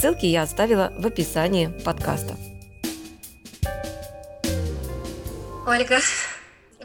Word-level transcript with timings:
Ссылки 0.00 0.24
я 0.24 0.44
оставила 0.44 0.94
в 0.96 1.06
описании 1.06 1.66
подкаста. 1.84 2.34
Ольга, 5.66 6.00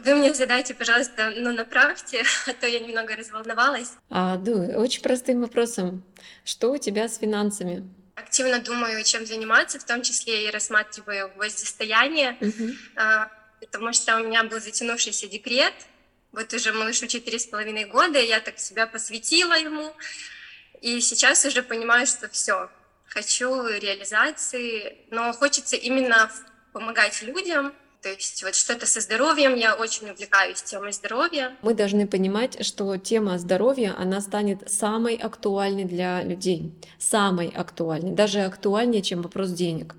вы 0.04 0.14
мне 0.16 0.34
задайте, 0.34 0.74
пожалуйста, 0.74 1.32
ну 1.34 1.50
направьте, 1.54 2.24
а 2.46 2.52
то 2.52 2.66
я 2.66 2.78
немного 2.78 3.16
разволновалась. 3.16 3.92
А, 4.10 4.36
да, 4.36 4.52
очень 4.78 5.00
простым 5.00 5.40
вопросом. 5.40 6.04
Что 6.44 6.72
у 6.72 6.76
тебя 6.76 7.08
с 7.08 7.16
финансами? 7.16 7.88
Активно 8.16 8.58
думаю, 8.58 9.02
чем 9.02 9.24
заниматься, 9.24 9.78
в 9.78 9.84
том 9.84 10.02
числе 10.02 10.48
и 10.48 10.50
рассматриваю 10.50 11.32
гвоздистояние, 11.36 12.36
угу. 12.38 12.70
а, 12.96 13.30
потому 13.60 13.94
что 13.94 14.16
у 14.16 14.24
меня 14.24 14.44
был 14.44 14.60
затянувшийся 14.60 15.26
декрет. 15.26 15.72
Вот 16.32 16.52
уже 16.52 16.70
малышу 16.74 17.06
четыре 17.06 17.38
с 17.38 17.46
половиной 17.46 17.86
года, 17.86 18.18
я 18.18 18.40
так 18.40 18.58
себя 18.58 18.86
посвятила 18.86 19.54
ему. 19.54 19.90
И 20.82 21.00
сейчас 21.00 21.46
уже 21.46 21.62
понимаю, 21.62 22.06
что 22.06 22.28
все, 22.28 22.68
хочу 23.16 23.66
реализации, 23.66 24.98
но 25.10 25.32
хочется 25.32 25.74
именно 25.74 26.30
помогать 26.74 27.22
людям, 27.22 27.72
то 28.02 28.10
есть 28.10 28.42
вот 28.44 28.54
что-то 28.54 28.84
со 28.84 29.00
здоровьем, 29.00 29.54
я 29.54 29.74
очень 29.74 30.10
увлекаюсь 30.10 30.62
темой 30.62 30.92
здоровья. 30.92 31.56
Мы 31.62 31.72
должны 31.72 32.06
понимать, 32.06 32.64
что 32.64 32.94
тема 32.98 33.38
здоровья, 33.38 33.94
она 33.96 34.20
станет 34.20 34.70
самой 34.70 35.16
актуальной 35.16 35.84
для 35.84 36.22
людей, 36.22 36.74
самой 36.98 37.48
актуальной, 37.48 38.12
даже 38.12 38.40
актуальнее, 38.40 39.00
чем 39.00 39.22
вопрос 39.22 39.50
денег. 39.50 39.94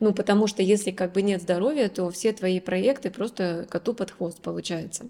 Ну, 0.00 0.12
потому 0.12 0.48
что 0.48 0.60
если 0.60 0.90
как 0.90 1.12
бы 1.12 1.22
нет 1.22 1.42
здоровья, 1.42 1.88
то 1.88 2.10
все 2.10 2.32
твои 2.32 2.58
проекты 2.58 3.10
просто 3.10 3.68
коту 3.70 3.94
под 3.94 4.10
хвост 4.10 4.42
получается. 4.42 5.06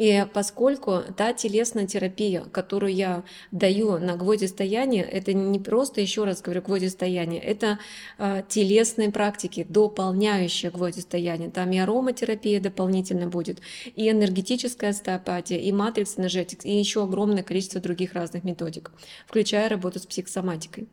И 0.00 0.24
поскольку 0.32 1.02
та 1.14 1.34
телесная 1.34 1.86
терапия, 1.86 2.40
которую 2.40 2.94
я 2.94 3.22
даю 3.50 3.98
на 3.98 4.16
гвоздистояние, 4.16 5.04
это 5.04 5.34
не 5.34 5.58
просто, 5.58 6.00
еще 6.00 6.24
раз 6.24 6.40
говорю, 6.40 6.62
гвоздистояние, 6.62 7.38
это 7.38 7.78
э, 8.16 8.42
телесные 8.48 9.12
практики, 9.12 9.66
дополняющие 9.68 10.70
гвоздистояние. 10.70 11.50
Там 11.50 11.70
и 11.72 11.78
ароматерапия 11.78 12.60
дополнительно 12.62 13.26
будет, 13.26 13.60
и 13.94 14.08
энергетическая 14.08 14.90
остеопатия, 14.90 15.58
и 15.58 15.70
матрикс 15.70 16.18
энергетикс, 16.18 16.64
и 16.64 16.72
еще 16.72 17.02
огромное 17.02 17.42
количество 17.42 17.78
других 17.78 18.14
разных 18.14 18.42
методик, 18.42 18.92
включая 19.26 19.68
работу 19.68 19.98
с 19.98 20.06
психосоматикой. 20.06 20.88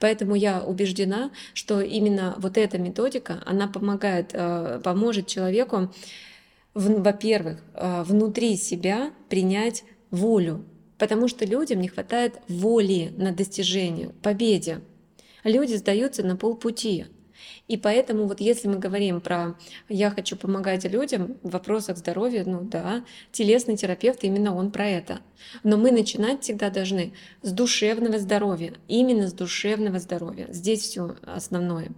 Поэтому 0.00 0.34
я 0.34 0.62
убеждена, 0.62 1.30
что 1.54 1.80
именно 1.80 2.34
вот 2.36 2.58
эта 2.58 2.76
методика, 2.76 3.42
она 3.46 3.68
помогает, 3.68 4.32
э, 4.34 4.82
поможет 4.84 5.28
человеку 5.28 5.88
во-первых, 6.74 7.62
а, 7.74 8.04
внутри 8.04 8.56
себя 8.56 9.12
принять 9.28 9.84
волю, 10.10 10.64
потому 10.98 11.28
что 11.28 11.44
людям 11.44 11.80
не 11.80 11.88
хватает 11.88 12.40
воли 12.48 13.12
на 13.16 13.32
достижение, 13.32 14.10
победе. 14.22 14.80
Люди 15.44 15.74
сдаются 15.74 16.22
на 16.22 16.36
полпути. 16.36 17.06
И 17.68 17.76
поэтому 17.76 18.26
вот 18.26 18.40
если 18.40 18.68
мы 18.68 18.78
говорим 18.78 19.20
про 19.20 19.56
«я 19.88 20.10
хочу 20.10 20.36
помогать 20.36 20.84
людям» 20.84 21.38
в 21.42 21.50
вопросах 21.50 21.96
здоровья, 21.96 22.44
ну 22.44 22.62
да, 22.62 23.04
телесный 23.32 23.76
терапевт 23.76 24.24
именно 24.24 24.54
он 24.54 24.70
про 24.70 24.86
это. 24.88 25.20
Но 25.62 25.76
мы 25.76 25.90
начинать 25.90 26.42
всегда 26.42 26.70
должны 26.70 27.14
с 27.42 27.52
душевного 27.52 28.18
здоровья, 28.18 28.74
именно 28.88 29.28
с 29.28 29.32
душевного 29.32 29.98
здоровья. 29.98 30.48
Здесь 30.50 30.82
все 30.82 31.16
основное. 31.22 31.92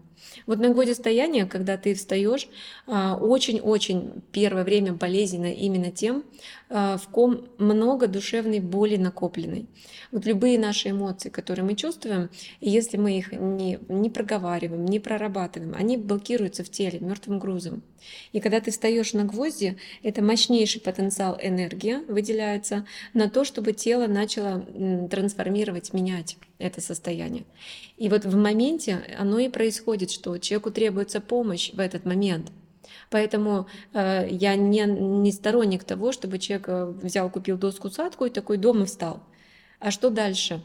Вот 0.46 0.58
на 0.58 0.70
годе 0.70 0.94
стояния, 0.94 1.46
когда 1.46 1.76
ты 1.76 1.94
встаешь, 1.94 2.48
а, 2.86 3.16
очень-очень 3.16 4.22
первое 4.32 4.64
время 4.64 4.92
болезненно 4.92 5.52
именно 5.52 5.90
тем, 5.90 6.24
а, 6.68 6.96
в 6.96 7.08
ком 7.08 7.48
много 7.58 8.06
душевной 8.06 8.60
боли 8.60 8.96
накопленной. 8.96 9.66
Вот 10.10 10.24
любые 10.26 10.58
наши 10.58 10.90
эмоции, 10.90 11.28
которые 11.28 11.64
мы 11.64 11.74
чувствуем, 11.74 12.30
если 12.60 12.96
мы 12.96 13.18
их 13.18 13.32
не, 13.32 13.78
не 13.88 14.10
проговариваем, 14.10 14.84
не 14.84 15.00
прорабатываем, 15.00 15.74
они 15.76 15.96
блокируются 15.96 16.64
в 16.64 16.70
теле 16.70 16.98
мертвым 17.00 17.38
грузом. 17.38 17.82
И 18.32 18.40
когда 18.40 18.60
ты 18.60 18.70
встаешь 18.70 19.12
на 19.12 19.24
гвозди, 19.24 19.76
это 20.02 20.22
мощнейший 20.22 20.80
потенциал 20.80 21.38
энергии 21.40 21.98
выделяется 22.08 22.86
на 23.14 23.30
то, 23.30 23.44
чтобы 23.44 23.72
тело 23.72 24.06
начало 24.06 24.60
трансформировать, 25.10 25.92
менять 25.92 26.36
это 26.58 26.80
состояние. 26.80 27.44
И 28.02 28.08
вот 28.08 28.24
в 28.24 28.36
моменте 28.36 29.04
оно 29.16 29.38
и 29.38 29.48
происходит, 29.48 30.10
что 30.10 30.36
человеку 30.38 30.72
требуется 30.72 31.20
помощь 31.20 31.70
в 31.72 31.78
этот 31.78 32.04
момент. 32.04 32.50
Поэтому 33.10 33.68
э, 33.94 34.26
я 34.28 34.56
не, 34.56 34.80
не 34.86 35.30
сторонник 35.30 35.84
того, 35.84 36.10
чтобы 36.10 36.40
человек 36.40 36.68
э, 36.68 36.94
взял, 37.00 37.30
купил 37.30 37.56
доску 37.56 37.90
садку 37.90 38.24
и 38.24 38.30
такой 38.30 38.56
дома 38.56 38.86
встал. 38.86 39.22
А 39.78 39.92
что 39.92 40.10
дальше? 40.10 40.60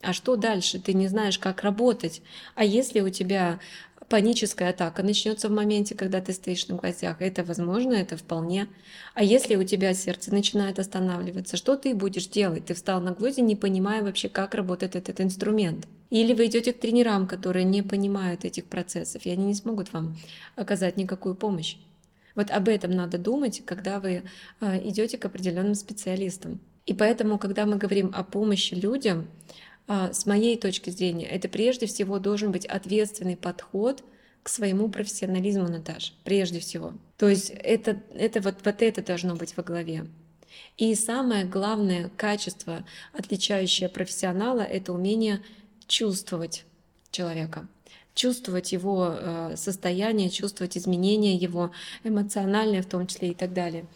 А 0.00 0.12
что 0.12 0.36
дальше? 0.36 0.80
Ты 0.80 0.92
не 0.92 1.08
знаешь, 1.08 1.40
как 1.40 1.64
работать. 1.64 2.22
А 2.54 2.64
если 2.64 3.00
у 3.00 3.10
тебя 3.10 3.58
паническая 4.08 4.70
атака 4.70 5.02
начнется 5.02 5.48
в 5.48 5.52
моменте, 5.52 5.94
когда 5.94 6.20
ты 6.20 6.32
стоишь 6.32 6.68
на 6.68 6.76
гвоздях. 6.76 7.20
Это 7.20 7.44
возможно, 7.44 7.92
это 7.94 8.16
вполне. 8.16 8.68
А 9.14 9.22
если 9.22 9.56
у 9.56 9.64
тебя 9.64 9.94
сердце 9.94 10.32
начинает 10.32 10.78
останавливаться, 10.78 11.56
что 11.56 11.76
ты 11.76 11.94
будешь 11.94 12.26
делать? 12.28 12.66
Ты 12.66 12.74
встал 12.74 13.00
на 13.00 13.12
гвозди, 13.12 13.40
не 13.40 13.56
понимая 13.56 14.02
вообще, 14.02 14.28
как 14.28 14.54
работает 14.54 14.96
этот 14.96 15.20
инструмент. 15.20 15.86
Или 16.10 16.34
вы 16.34 16.46
идете 16.46 16.72
к 16.72 16.80
тренерам, 16.80 17.26
которые 17.26 17.64
не 17.64 17.82
понимают 17.82 18.44
этих 18.44 18.66
процессов, 18.66 19.26
и 19.26 19.30
они 19.30 19.46
не 19.46 19.54
смогут 19.54 19.92
вам 19.92 20.16
оказать 20.54 20.96
никакую 20.96 21.34
помощь. 21.34 21.76
Вот 22.36 22.50
об 22.50 22.68
этом 22.68 22.92
надо 22.92 23.18
думать, 23.18 23.62
когда 23.64 23.98
вы 23.98 24.22
а, 24.60 24.76
идете 24.78 25.18
к 25.18 25.24
определенным 25.24 25.74
специалистам. 25.74 26.60
И 26.84 26.94
поэтому, 26.94 27.38
когда 27.38 27.66
мы 27.66 27.76
говорим 27.76 28.12
о 28.14 28.22
помощи 28.22 28.74
людям, 28.74 29.26
с 29.88 30.26
моей 30.26 30.56
точки 30.56 30.90
зрения, 30.90 31.26
это 31.26 31.48
прежде 31.48 31.86
всего 31.86 32.18
должен 32.18 32.52
быть 32.52 32.66
ответственный 32.66 33.36
подход 33.36 34.02
к 34.42 34.48
своему 34.48 34.88
профессионализму, 34.88 35.68
Наташа, 35.68 36.12
прежде 36.24 36.60
всего. 36.60 36.92
То 37.18 37.28
есть 37.28 37.50
это, 37.50 38.00
это 38.14 38.40
вот, 38.40 38.56
вот 38.64 38.82
это 38.82 39.02
должно 39.02 39.34
быть 39.34 39.56
во 39.56 39.62
главе. 39.62 40.06
И 40.76 40.94
самое 40.94 41.44
главное 41.44 42.10
качество, 42.16 42.84
отличающее 43.12 43.88
профессионала, 43.88 44.60
это 44.60 44.92
умение 44.92 45.42
чувствовать 45.86 46.64
человека, 47.10 47.66
чувствовать 48.14 48.72
его 48.72 49.14
э, 49.18 49.54
состояние, 49.56 50.30
чувствовать 50.30 50.76
изменения 50.76 51.34
его 51.34 51.70
эмоциональные 52.04 52.82
в 52.82 52.86
том 52.86 53.06
числе 53.06 53.30
и 53.30 53.34
так 53.34 53.52
далее. 53.52 53.86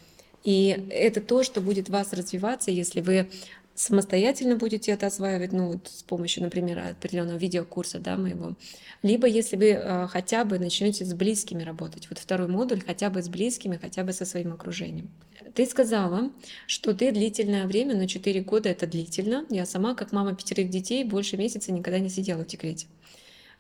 И 0.43 0.87
это 0.91 1.21
то, 1.21 1.43
что 1.43 1.61
будет 1.61 1.91
вас 1.91 2.13
развиваться, 2.13 2.71
если 2.71 3.03
вы 3.03 3.31
самостоятельно 3.75 4.57
будете 4.57 4.93
это 4.93 5.07
осваивать, 5.07 5.53
ну, 5.53 5.73
вот 5.73 5.89
с 5.89 6.03
помощью, 6.03 6.43
например, 6.43 6.79
определенного 6.79 7.37
видеокурса, 7.37 7.99
да, 7.99 8.17
моего, 8.17 8.57
либо 9.03 9.27
если 9.27 9.57
вы 9.57 9.71
э, 9.71 10.07
хотя 10.09 10.45
бы 10.45 10.59
начнете 10.59 11.05
с 11.05 11.15
близкими 11.15 11.63
работать, 11.63 12.09
вот 12.11 12.19
второй 12.19 12.49
модуль 12.49 12.83
хотя 12.85 13.11
бы 13.11 13.23
с 13.23 13.29
близкими, 13.29 13.79
хотя 13.81 14.05
бы 14.05 14.13
со 14.13 14.25
своим 14.25 14.53
окружением. 14.53 15.11
Ты 15.55 15.67
сказала, 15.67 16.31
что 16.67 16.95
ты 16.95 17.13
длительное 17.13 17.67
время, 17.67 17.97
но 17.97 18.07
4 18.07 18.41
года 18.43 18.69
это 18.69 18.87
длительно. 18.87 19.47
Я 19.49 19.67
сама, 19.67 19.95
как 19.95 20.13
мама 20.13 20.35
пятерых 20.35 20.69
детей, 20.69 21.03
больше 21.05 21.37
месяца 21.37 21.73
никогда 21.73 21.99
не 21.99 22.11
сидела 22.11 22.45
в 22.45 22.47
декрете. 22.47 22.87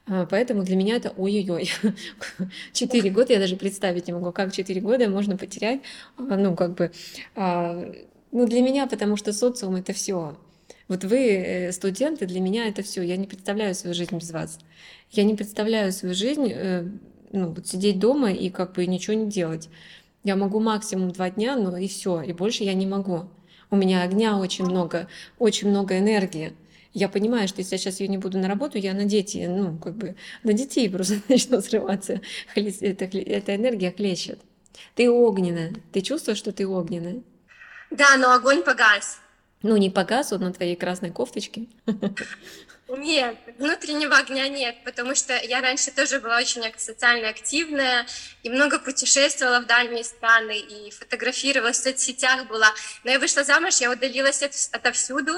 А, 0.07 0.27
поэтому 0.27 0.63
для 0.63 0.77
меня 0.77 0.97
это 0.97 1.11
ой-ой-ой. 1.17 1.71
Четыре 2.73 3.11
года, 3.11 3.33
я 3.33 3.39
даже 3.39 3.57
представить 3.57 4.07
не 4.07 4.13
могу, 4.13 4.33
как 4.33 4.53
четыре 4.53 4.81
года 4.81 5.09
можно 5.09 5.37
потерять. 5.37 5.81
А, 6.17 6.37
ну, 6.37 6.57
как 6.57 6.75
бы 6.75 6.93
а, 7.37 7.93
ну, 8.33 8.47
для 8.47 8.63
меня, 8.63 8.87
потому 8.87 9.17
что 9.17 9.33
социум 9.33 9.77
это 9.77 9.93
все. 9.93 10.37
Вот 10.89 11.05
вы 11.05 11.19
э, 11.19 11.73
студенты, 11.73 12.27
для 12.27 12.41
меня 12.41 12.67
это 12.67 12.83
все. 12.83 13.03
Я 13.03 13.17
не 13.17 13.27
представляю 13.27 13.75
свою 13.75 13.95
жизнь 13.95 14.17
без 14.17 14.31
вас. 14.31 14.59
Я 15.11 15.25
не 15.25 15.35
представляю 15.35 15.93
свою 15.93 16.15
жизнь, 16.15 16.51
э, 16.53 16.89
ну, 17.33 17.51
вот 17.53 17.67
сидеть 17.67 17.99
дома 17.99 18.33
и 18.33 18.51
как 18.51 18.75
бы 18.75 18.87
ничего 18.87 19.15
не 19.15 19.27
делать. 19.27 19.69
Я 20.25 20.37
могу 20.37 20.61
максимум 20.61 21.13
два 21.13 21.31
дня, 21.31 21.57
но 21.57 21.77
и 21.77 21.89
все, 21.89 22.21
и 22.23 22.33
больше 22.33 22.65
я 22.65 22.75
не 22.75 22.87
могу. 22.87 23.25
У 23.71 23.77
меня 23.77 24.03
огня 24.03 24.37
очень 24.37 24.65
много, 24.65 25.09
очень 25.39 25.69
много 25.69 25.99
энергии. 25.99 26.53
Я 26.93 27.09
понимаю, 27.09 27.47
что 27.47 27.61
если 27.61 27.75
я 27.75 27.79
сейчас 27.79 28.01
ее 28.01 28.09
не 28.09 28.19
буду 28.19 28.39
на 28.39 28.49
работу, 28.49 28.77
я 28.77 28.95
на 28.95 29.05
дети, 29.05 29.47
ну, 29.49 29.79
как 29.79 29.97
бы 29.97 30.17
на 30.43 30.53
детей 30.53 30.91
просто 30.91 31.17
начну 31.29 31.61
срываться. 31.61 32.21
Эта, 32.55 33.05
эта 33.05 33.55
энергия 33.55 33.93
хлещет. 33.93 34.41
Ты 34.97 35.09
огненная. 35.09 35.73
Ты 35.93 36.01
чувствуешь, 36.01 36.39
что 36.39 36.53
ты 36.53 36.67
огненная? 36.67 37.23
Да, 37.91 38.17
но 38.17 38.33
огонь 38.33 38.63
погас. 38.63 39.19
Ну, 39.63 39.77
не 39.77 39.91
погас 39.91 40.33
он 40.33 40.41
на 40.41 40.53
твоей 40.53 40.77
красной 40.77 41.11
кофточке? 41.11 41.67
Нет, 42.89 43.37
внутреннего 43.59 44.17
огня 44.17 44.49
нет, 44.49 44.77
потому 44.85 45.15
что 45.15 45.37
я 45.37 45.61
раньше 45.61 45.93
тоже 45.93 46.19
была 46.19 46.39
очень 46.39 46.63
социально 46.77 47.29
активная 47.29 48.05
и 48.43 48.51
много 48.51 48.81
путешествовала 48.81 49.61
в 49.61 49.67
дальние 49.67 50.03
страны 50.03 50.59
и 50.59 50.91
фотографировала 50.91 51.73
в 51.73 51.77
соцсетях 51.77 52.49
была. 52.49 52.69
Но 53.05 53.13
я 53.13 53.21
вышла 53.21 53.45
замуж, 53.45 53.77
я 53.81 53.93
удалилась 53.93 54.43
от, 54.43 54.55
отовсюду 54.73 55.35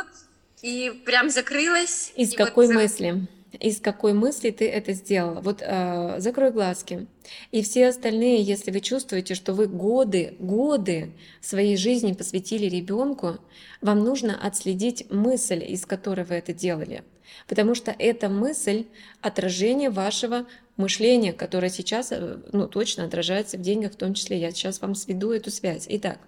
и 0.63 1.03
прям 1.05 1.29
закрылась. 1.29 2.13
Из 2.17 2.35
какой 2.35 2.69
вот... 2.69 2.75
мысли? 2.75 3.27
Из 3.61 3.81
какой 3.81 4.13
мысли 4.13 4.51
ты 4.51 4.69
это 4.69 4.93
сделала. 4.93 5.41
Вот 5.41 5.63
э, 5.63 6.17
закрой 6.19 6.51
глазки. 6.51 7.07
И 7.51 7.63
все 7.63 7.89
остальные, 7.89 8.43
если 8.43 8.71
вы 8.71 8.81
чувствуете, 8.81 9.35
что 9.35 9.53
вы 9.53 9.67
годы, 9.67 10.35
годы 10.39 11.13
своей 11.41 11.77
жизни 11.77 12.13
посвятили 12.13 12.67
ребенку, 12.67 13.39
вам 13.81 14.01
нужно 14.01 14.39
отследить 14.41 15.11
мысль, 15.11 15.65
из 15.65 15.87
которой 15.87 16.25
вы 16.25 16.37
это 16.37 16.53
делали. 16.53 17.05
Потому 17.47 17.75
что 17.75 17.95
эта 17.99 18.29
мысль— 18.29 18.87
отражение 19.21 19.91
вашего 19.91 20.47
мышления, 20.77 21.33
которое 21.33 21.71
сейчас 21.71 22.13
э, 22.13 22.39
ну, 22.53 22.69
точно 22.69 23.05
отражается 23.05 23.59
в 23.59 23.63
деньгах 23.63 23.93
в 23.93 23.97
том 23.97 24.15
числе. 24.15 24.39
Я 24.39 24.51
сейчас 24.51 24.81
вам 24.81 24.95
сведу 24.95 25.31
эту 25.31 25.51
связь. 25.51 25.87
Итак, 25.89 26.19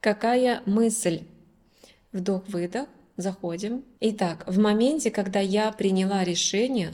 какая 0.00 0.62
мысль? 0.66 1.22
Вдох-выдох 2.12 2.88
заходим. 3.18 3.84
Итак, 4.00 4.44
в 4.46 4.58
моменте, 4.58 5.10
когда 5.10 5.40
я 5.40 5.70
приняла 5.72 6.24
решение 6.24 6.92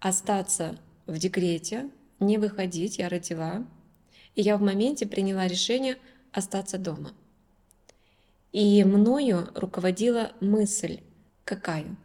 остаться 0.00 0.78
в 1.06 1.16
декрете, 1.18 1.88
не 2.18 2.36
выходить, 2.36 2.98
я 2.98 3.08
родила, 3.08 3.64
и 4.34 4.42
я 4.42 4.56
в 4.56 4.60
моменте 4.60 5.06
приняла 5.06 5.46
решение 5.46 5.96
остаться 6.32 6.78
дома. 6.78 7.12
И 8.52 8.84
мною 8.84 9.48
руководила 9.54 10.32
мысль 10.40 11.00
какая? 11.44 11.96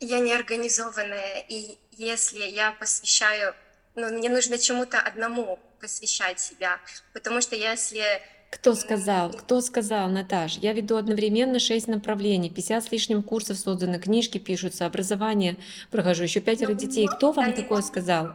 Я 0.00 0.20
неорганизованная, 0.20 1.44
и 1.48 1.78
если 1.92 2.44
я 2.44 2.72
посвящаю, 2.72 3.54
ну, 3.94 4.08
мне 4.10 4.28
нужно 4.28 4.58
чему-то 4.58 4.98
одному 4.98 5.58
посвящать 5.80 6.40
себя, 6.40 6.80
потому 7.12 7.40
что 7.40 7.54
если 7.54 8.02
кто 8.50 8.74
сказал? 8.74 9.30
Кто 9.30 9.60
сказал, 9.60 10.08
Наташ? 10.08 10.58
Я 10.58 10.72
веду 10.72 10.96
одновременно 10.96 11.58
шесть 11.58 11.86
направлений, 11.86 12.48
50 12.48 12.84
с 12.84 12.92
лишним 12.92 13.22
курсов 13.22 13.58
созданы, 13.58 13.98
книжки 13.98 14.38
пишутся, 14.38 14.86
образование 14.86 15.56
прохожу, 15.90 16.22
еще 16.22 16.40
пятеро 16.40 16.72
ну, 16.72 16.78
детей. 16.78 17.06
Кто 17.06 17.32
вам 17.32 17.52
такое 17.52 17.82
сказал? 17.82 18.30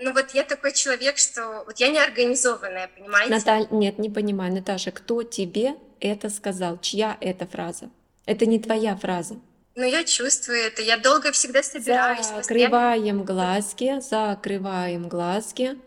Ну 0.00 0.12
вот 0.12 0.32
я 0.34 0.44
такой 0.44 0.72
человек, 0.72 1.16
что 1.16 1.64
вот 1.64 1.78
я 1.78 1.88
неорганизованная, 1.88 2.90
понимаете? 2.94 3.30
Наталь, 3.30 3.66
нет, 3.70 3.98
не 3.98 4.10
понимаю, 4.10 4.52
Наташа, 4.52 4.90
кто 4.90 5.22
тебе 5.22 5.76
это 5.98 6.28
сказал? 6.28 6.78
Чья 6.78 7.16
это 7.20 7.46
фраза? 7.46 7.88
Это 8.26 8.44
не 8.44 8.58
твоя 8.58 8.96
фраза. 8.96 9.38
Ну, 9.76 9.84
я 9.84 10.04
чувствую 10.04 10.58
это. 10.58 10.82
Я 10.82 10.98
долго 10.98 11.32
всегда 11.32 11.62
собираюсь. 11.62 12.26
Закрываем 12.26 13.24
глазки, 13.24 14.00
закрываем 14.00 15.08
глазки 15.08 15.78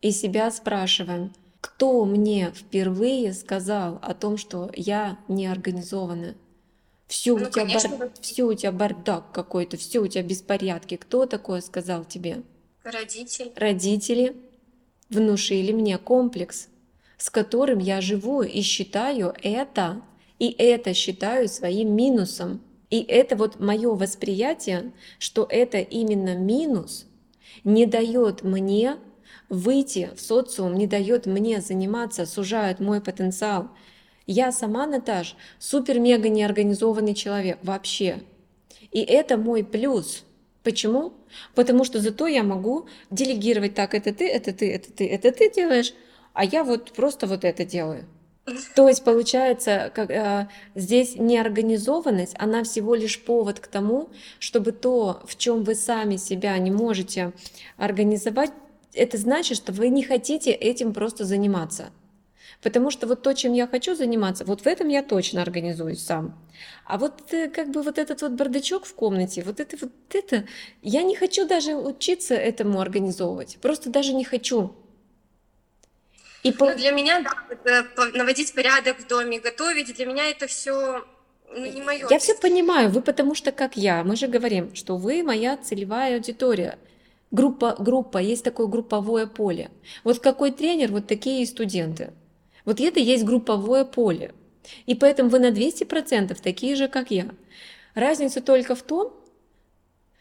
и 0.00 0.10
себя 0.10 0.50
спрашиваем– 0.50 1.32
кто 1.66 2.04
мне 2.04 2.52
впервые 2.54 3.32
сказал 3.32 3.98
о 4.00 4.14
том, 4.14 4.36
что 4.36 4.70
я 4.76 5.18
неорганизованная? 5.26 6.36
Все, 7.08 7.36
ну, 7.36 7.44
у, 7.44 7.50
тебя 7.50 7.62
конечно, 7.62 7.96
бар... 7.96 8.10
все 8.20 8.44
у 8.44 8.54
тебя 8.54 8.70
бардак 8.70 9.32
какой-то, 9.32 9.76
все 9.76 9.98
у 9.98 10.06
тебя 10.06 10.22
беспорядки. 10.22 10.96
Кто 10.96 11.26
такое 11.26 11.60
сказал 11.60 12.04
тебе? 12.04 12.42
Родители. 12.84 13.52
Родители 13.56 14.36
внушили 15.10 15.72
мне 15.72 15.98
комплекс, 15.98 16.68
с 17.18 17.30
которым 17.30 17.80
я 17.80 18.00
живу 18.00 18.42
и 18.42 18.60
считаю 18.62 19.34
это, 19.42 20.02
и 20.38 20.50
это 20.50 20.94
считаю 20.94 21.48
своим 21.48 21.96
минусом. 21.96 22.60
И 22.90 23.02
это 23.02 23.34
вот 23.34 23.58
мое 23.58 23.92
восприятие, 23.92 24.92
что 25.18 25.48
это 25.50 25.78
именно 25.78 26.36
минус, 26.36 27.06
не 27.64 27.86
дает 27.86 28.44
мне 28.44 28.98
выйти 29.48 30.10
в 30.16 30.20
социум 30.20 30.74
не 30.74 30.86
дает 30.86 31.26
мне 31.26 31.60
заниматься, 31.60 32.26
сужает 32.26 32.80
мой 32.80 33.00
потенциал. 33.00 33.68
Я 34.26 34.50
сама, 34.52 34.86
Наташ, 34.86 35.36
супер-мега 35.58 36.28
неорганизованный 36.28 37.14
человек 37.14 37.58
вообще. 37.62 38.22
И 38.90 39.00
это 39.00 39.36
мой 39.36 39.64
плюс. 39.64 40.24
Почему? 40.62 41.12
Потому 41.54 41.84
что 41.84 42.00
зато 42.00 42.26
я 42.26 42.42
могу 42.42 42.88
делегировать 43.10 43.74
так, 43.74 43.94
это 43.94 44.12
ты, 44.12 44.28
это 44.28 44.52
ты, 44.52 44.72
это 44.72 44.92
ты, 44.92 45.06
это 45.08 45.30
ты 45.30 45.52
делаешь, 45.52 45.94
а 46.32 46.44
я 46.44 46.64
вот 46.64 46.92
просто 46.92 47.26
вот 47.26 47.44
это 47.44 47.64
делаю. 47.64 48.06
То 48.74 48.88
есть 48.88 49.02
получается, 49.02 49.90
как, 49.94 50.10
э, 50.10 50.48
здесь 50.76 51.16
неорганизованность, 51.16 52.34
она 52.38 52.62
всего 52.62 52.94
лишь 52.94 53.22
повод 53.24 53.58
к 53.58 53.66
тому, 53.66 54.08
чтобы 54.38 54.72
то, 54.72 55.20
в 55.26 55.36
чем 55.36 55.64
вы 55.64 55.74
сами 55.74 56.16
себя 56.16 56.56
не 56.58 56.70
можете 56.70 57.32
организовать, 57.76 58.52
это 58.96 59.16
значит, 59.18 59.56
что 59.56 59.72
вы 59.72 59.88
не 59.88 60.02
хотите 60.02 60.50
этим 60.50 60.92
просто 60.92 61.24
заниматься. 61.24 61.90
Потому 62.62 62.90
что 62.90 63.06
вот 63.06 63.22
то, 63.22 63.34
чем 63.34 63.52
я 63.52 63.66
хочу 63.66 63.94
заниматься, 63.94 64.44
вот 64.44 64.62
в 64.62 64.66
этом 64.66 64.88
я 64.88 65.02
точно 65.02 65.42
организуюсь 65.42 66.02
сам. 66.02 66.38
А 66.86 66.96
вот 66.96 67.32
э, 67.32 67.48
как 67.48 67.70
бы 67.70 67.82
вот 67.82 67.98
этот 67.98 68.22
вот 68.22 68.32
бардачок 68.32 68.86
в 68.86 68.94
комнате, 68.94 69.42
вот 69.42 69.60
это 69.60 69.76
вот 69.80 69.92
это, 70.14 70.46
я 70.82 71.02
не 71.02 71.14
хочу 71.14 71.46
даже 71.46 71.74
учиться 71.74 72.34
этому 72.34 72.80
организовывать. 72.80 73.58
Просто 73.60 73.90
даже 73.90 74.14
не 74.14 74.24
хочу. 74.24 74.74
И 76.42 76.52
по... 76.52 76.70
Ну, 76.70 76.76
для 76.76 76.92
меня, 76.92 77.24
да, 77.64 77.86
наводить 78.14 78.54
порядок 78.54 79.00
в 79.00 79.06
доме, 79.06 79.38
готовить, 79.40 79.94
для 79.94 80.06
меня 80.06 80.30
это 80.30 80.46
все 80.46 81.04
ну, 81.52 81.66
не 81.66 81.82
мое. 81.82 82.06
Я 82.08 82.18
все 82.18 82.34
понимаю, 82.34 82.90
вы 82.90 83.02
потому 83.02 83.34
что 83.34 83.52
как 83.52 83.76
я, 83.76 84.02
мы 84.04 84.16
же 84.16 84.28
говорим, 84.28 84.74
что 84.74 84.96
вы 84.96 85.22
моя 85.22 85.56
целевая 85.56 86.16
аудитория. 86.16 86.78
Группа, 87.30 87.76
группа, 87.78 88.18
есть 88.18 88.44
такое 88.44 88.66
групповое 88.66 89.26
поле. 89.26 89.70
Вот 90.04 90.20
какой 90.20 90.52
тренер, 90.52 90.92
вот 90.92 91.06
такие 91.06 91.42
и 91.42 91.46
студенты. 91.46 92.12
Вот 92.64 92.80
это 92.80 93.00
есть 93.00 93.24
групповое 93.24 93.84
поле. 93.84 94.32
И 94.86 94.94
поэтому 94.94 95.30
вы 95.30 95.38
на 95.38 95.50
200% 95.50 96.36
такие 96.42 96.76
же, 96.76 96.88
как 96.88 97.10
я. 97.10 97.28
Разница 97.94 98.40
только 98.40 98.74
в 98.74 98.82
том, 98.82 99.12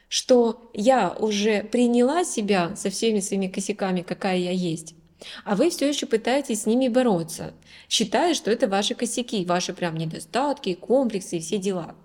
что 0.07 0.69
я 0.74 1.12
уже 1.19 1.63
приняла 1.63 2.24
себя 2.24 2.75
со 2.75 2.90
всеми 2.90 3.19
своими 3.19 3.48
косяками, 3.48 4.02
какая 4.02 4.38
я 4.38 4.52
есть, 4.52 4.96
а 5.44 5.56
вы 5.56 5.69
все 5.69 5.88
еще 5.88 6.06
пытаетесь 6.06 6.62
с 6.62 6.66
ними 6.66 6.88
бороться, 6.88 7.54
считая, 7.90 8.34
что 8.34 8.52
это 8.52 8.68
ваши 8.68 8.96
косяки, 8.96 9.46
ваши 9.46 9.74
прям 9.74 9.98
недостатки, 9.98 10.74
комплексы 10.74 11.38
и 11.38 11.42
все 11.42 11.57
дела. 11.57 11.96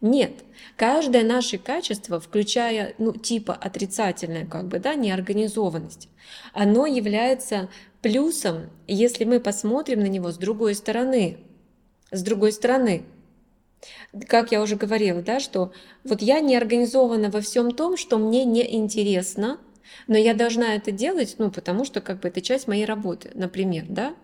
Нет, 0.00 0.44
каждое 0.76 1.24
наше 1.24 1.58
качество, 1.58 2.20
включая, 2.20 2.94
ну, 2.98 3.12
типа 3.12 3.52
отрицательное, 3.54 4.46
как 4.46 4.68
бы, 4.68 4.78
да, 4.78 4.94
неорганизованность, 4.94 6.08
оно 6.52 6.86
является 6.86 7.68
плюсом, 8.00 8.70
если 8.86 9.24
мы 9.24 9.40
посмотрим 9.40 10.00
на 10.00 10.06
него 10.06 10.30
с 10.30 10.36
другой 10.36 10.76
стороны. 10.76 11.38
С 12.12 12.22
другой 12.22 12.52
стороны, 12.52 13.04
как 14.28 14.52
я 14.52 14.62
уже 14.62 14.76
говорила, 14.76 15.20
да, 15.20 15.40
что 15.40 15.72
вот 16.04 16.22
я 16.22 16.38
не 16.40 16.56
организована 16.56 17.28
во 17.28 17.40
всем 17.40 17.72
том, 17.72 17.96
что 17.96 18.18
мне 18.18 18.44
не 18.44 18.76
интересно, 18.76 19.58
но 20.06 20.16
я 20.16 20.32
должна 20.32 20.76
это 20.76 20.92
делать, 20.92 21.36
ну, 21.38 21.50
потому 21.50 21.84
что 21.84 22.00
как 22.00 22.20
бы 22.20 22.28
это 22.28 22.40
часть 22.40 22.68
моей 22.68 22.84
работы, 22.84 23.30
например, 23.34 23.86
да, 23.88 24.14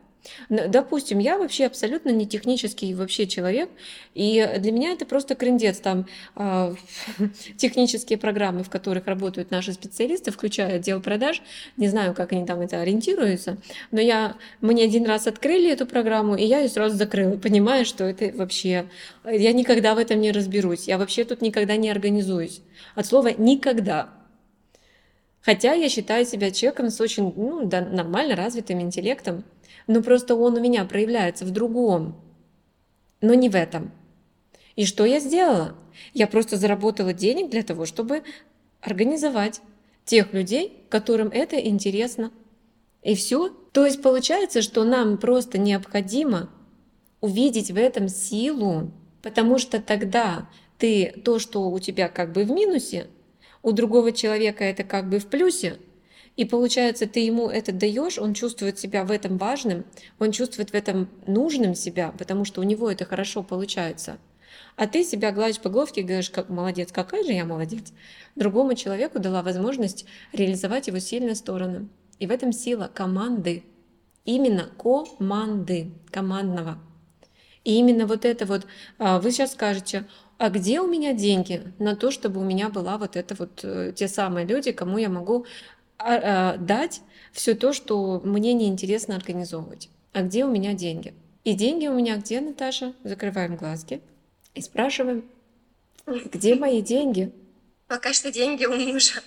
Допустим, 0.49 1.19
я 1.19 1.38
вообще 1.38 1.66
абсолютно 1.66 2.11
не 2.11 2.26
технический 2.26 2.95
вообще 2.95 3.26
человек, 3.26 3.69
и 4.14 4.49
для 4.59 4.73
меня 4.73 4.93
это 4.93 5.07
просто 5.07 5.35
крендец, 5.35 5.78
там 5.78 6.07
э, 6.37 6.75
технические 7.57 8.19
программы, 8.19 8.62
в 8.62 8.71
которых 8.71 9.07
работают 9.07 9.50
наши 9.50 9.73
специалисты, 9.73 10.31
включая 10.31 10.76
отдел 10.76 11.00
продаж, 11.00 11.43
не 11.76 11.88
знаю, 11.88 12.14
как 12.14 12.33
они 12.33 12.47
там 12.47 12.61
это 12.61 12.81
ориентируются, 12.81 13.59
но 13.90 14.00
я, 14.00 14.37
мне 14.61 14.85
один 14.85 15.07
раз 15.07 15.26
открыли 15.26 15.71
эту 15.71 15.87
программу, 15.87 16.37
и 16.37 16.45
я 16.45 16.61
ее 16.61 16.69
сразу 16.69 16.97
закрыла, 16.97 17.37
понимая, 17.37 17.85
что 17.85 18.04
это 18.04 18.37
вообще, 18.37 18.87
я 19.25 19.52
никогда 19.52 19.95
в 19.95 19.99
этом 19.99 20.21
не 20.21 20.33
разберусь, 20.33 20.88
я 20.88 20.99
вообще 20.99 21.25
тут 21.25 21.43
никогда 21.43 21.76
не 21.76 21.90
организуюсь. 21.90 22.62
От 22.95 23.07
слова 23.07 23.28
«никогда». 23.37 24.24
Хотя 25.44 25.74
я 25.74 25.90
считаю 25.90 26.24
себя 26.24 26.50
человеком 26.50 26.88
с 26.88 27.00
очень 27.00 27.34
ну, 27.36 27.66
да, 27.66 27.82
нормально 27.82 28.34
развитым 28.34 28.80
интеллектом, 28.80 29.44
но 29.86 30.02
просто 30.02 30.34
он 30.36 30.54
у 30.56 30.60
меня 30.60 30.86
проявляется 30.86 31.44
в 31.44 31.50
другом, 31.50 32.18
но 33.20 33.34
не 33.34 33.50
в 33.50 33.54
этом. 33.54 33.92
И 34.74 34.86
что 34.86 35.04
я 35.04 35.20
сделала? 35.20 35.76
Я 36.14 36.26
просто 36.28 36.56
заработала 36.56 37.12
денег 37.12 37.50
для 37.50 37.62
того, 37.62 37.84
чтобы 37.84 38.22
организовать 38.80 39.60
тех 40.06 40.32
людей, 40.32 40.86
которым 40.88 41.28
это 41.28 41.56
интересно. 41.60 42.32
И 43.02 43.14
все. 43.14 43.50
То 43.72 43.84
есть 43.84 44.00
получается, 44.00 44.62
что 44.62 44.84
нам 44.84 45.18
просто 45.18 45.58
необходимо 45.58 46.48
увидеть 47.20 47.70
в 47.70 47.76
этом 47.76 48.08
силу, 48.08 48.90
потому 49.20 49.58
что 49.58 49.80
тогда 49.80 50.48
ты 50.78 51.12
то, 51.22 51.38
что 51.38 51.70
у 51.70 51.78
тебя 51.78 52.08
как 52.08 52.32
бы 52.32 52.44
в 52.44 52.50
минусе, 52.50 53.08
у 53.64 53.73
другого 53.73 54.12
человека 54.12 54.62
это 54.62 54.85
как 54.85 55.09
бы 55.09 55.18
в 55.18 55.26
плюсе, 55.26 55.78
И 56.37 56.44
получается, 56.44 57.06
ты 57.06 57.21
ему 57.21 57.49
это 57.49 57.73
даешь, 57.73 58.18
он 58.18 58.35
чувствует 58.35 58.78
себя 58.78 59.04
в 59.04 59.11
этом 59.11 59.38
важным, 59.38 59.85
он 60.18 60.33
чувствует 60.33 60.71
в 60.71 60.75
этом 60.75 61.09
нужным 61.26 61.75
себя, 61.75 62.12
потому 62.18 62.44
что 62.44 62.61
у 62.61 62.64
него 62.64 62.90
это 62.90 63.04
хорошо 63.04 63.42
получается. 63.42 64.18
А 64.76 64.87
ты 64.87 65.04
себя 65.04 65.30
гладишь 65.30 65.61
по 65.61 65.71
головке 65.71 66.00
и 66.00 66.04
говоришь, 66.04 66.30
как 66.30 66.49
молодец, 66.49 66.90
какая 66.92 67.23
же 67.25 67.33
я 67.33 67.44
молодец. 67.44 67.92
Другому 68.35 68.75
человеку 68.75 69.21
дала 69.21 69.42
возможность 69.42 70.06
реализовать 70.33 70.88
его 70.88 70.99
сильные 70.99 71.37
стороны. 71.37 71.88
И 72.18 72.26
в 72.26 72.33
этом 72.33 72.52
сила 72.52 72.90
команды. 72.92 73.62
Именно 74.25 74.71
команды, 74.76 75.92
командного. 76.11 76.78
И 77.64 77.78
именно 77.78 78.06
вот 78.06 78.25
это 78.25 78.47
вот, 78.47 78.66
а, 78.99 79.18
вы 79.18 79.30
сейчас 79.30 79.52
скажете, 79.52 80.04
а 80.38 80.50
где 80.50 80.80
у 80.80 80.87
меня 80.87 81.12
деньги 81.12 81.62
на 81.78 81.97
то, 81.97 82.11
чтобы 82.11 82.40
у 82.40 82.44
меня 82.44 82.68
была 82.68 82.99
вот 82.99 83.16
это 83.16 83.35
вот 83.35 83.61
э, 83.62 83.92
те 83.94 84.09
самые 84.09 84.47
люди, 84.47 84.73
кому 84.73 84.99
я 84.99 85.09
могу 85.09 85.47
а, 85.99 86.54
а, 86.54 86.56
дать 86.59 87.00
все 87.33 87.54
то, 87.54 87.73
что 87.73 88.21
мне 88.25 88.52
неинтересно 88.52 89.16
организовывать. 89.16 89.88
А 90.12 90.23
где 90.23 90.44
у 90.44 90.50
меня 90.50 90.75
деньги? 90.75 91.14
И 91.44 91.54
деньги 91.54 91.87
у 91.87 91.94
меня 91.94 92.16
где, 92.16 92.40
Наташа? 92.40 92.94
Закрываем 93.04 93.56
глазки 93.56 94.00
и 94.54 94.61
спрашиваем, 94.61 95.25
где 96.06 96.54
мои 96.56 96.83
деньги? 96.83 97.33
Пока 97.87 98.12
что 98.12 98.33
деньги 98.33 98.64
у 98.64 98.75
мужа. 98.75 99.23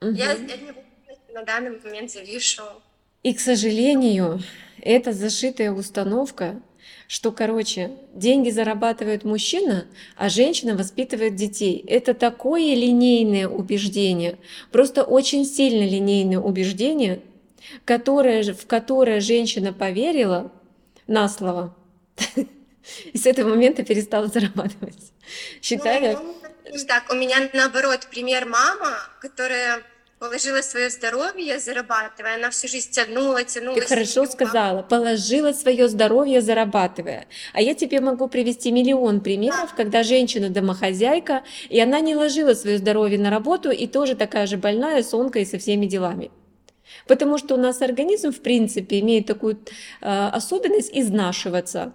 Угу. 0.00 0.10
Я, 0.10 0.32
я 0.32 0.56
не 0.56 0.72
на 1.32 1.44
данный 1.44 1.78
момент 1.78 2.10
завишу. 2.10 2.62
И, 3.22 3.34
к 3.34 3.40
сожалению, 3.40 4.40
это 4.80 5.12
зашитая 5.12 5.72
установка, 5.72 6.60
что, 7.06 7.32
короче, 7.32 7.90
деньги 8.14 8.50
зарабатывает 8.50 9.24
мужчина, 9.24 9.86
а 10.16 10.28
женщина 10.28 10.76
воспитывает 10.76 11.34
детей. 11.34 11.84
Это 11.88 12.14
такое 12.14 12.74
линейное 12.74 13.48
убеждение, 13.48 14.38
просто 14.70 15.02
очень 15.02 15.44
сильно 15.44 15.84
линейное 15.84 16.38
убеждение, 16.38 17.20
которое, 17.84 18.54
в 18.54 18.66
которое 18.66 19.20
женщина 19.20 19.72
поверила 19.72 20.52
на 21.06 21.28
слово, 21.28 21.76
и 23.12 23.18
с 23.18 23.26
этого 23.26 23.50
момента 23.50 23.82
перестала 23.82 24.28
зарабатывать. 24.28 25.12
Ну, 26.72 26.78
так, 26.86 27.10
у 27.10 27.14
меня 27.14 27.50
наоборот 27.52 28.06
пример 28.10 28.46
мама, 28.46 28.96
которая 29.20 29.82
положила 30.20 30.60
свое 30.60 30.90
здоровье, 30.90 31.58
зарабатывая, 31.58 32.36
она 32.36 32.50
всю 32.50 32.68
жизнь 32.68 32.90
тянула, 32.90 33.42
тянула. 33.42 33.80
Ты 33.80 33.86
хорошо 33.86 34.26
сказала, 34.26 34.82
положила 34.82 35.52
свое 35.52 35.88
здоровье, 35.88 36.42
зарабатывая. 36.42 37.26
А 37.54 37.62
я 37.62 37.74
тебе 37.74 38.00
могу 38.00 38.28
привести 38.28 38.70
миллион 38.70 39.22
примеров, 39.22 39.70
да. 39.70 39.76
когда 39.76 40.02
женщина 40.02 40.50
домохозяйка, 40.50 41.42
и 41.70 41.80
она 41.80 42.00
не 42.00 42.14
ложила 42.14 42.52
свое 42.52 42.76
здоровье 42.76 43.18
на 43.18 43.30
работу, 43.30 43.70
и 43.70 43.86
тоже 43.86 44.14
такая 44.14 44.46
же 44.46 44.58
больная, 44.58 45.02
сонка 45.02 45.38
и 45.38 45.46
со 45.46 45.56
всеми 45.56 45.86
делами. 45.86 46.30
Потому 47.06 47.38
что 47.38 47.54
у 47.54 47.58
нас 47.58 47.80
организм, 47.80 48.30
в 48.30 48.40
принципе, 48.40 49.00
имеет 49.00 49.24
такую 49.24 49.58
э, 50.02 50.28
особенность 50.34 50.90
изнашиваться. 50.92 51.94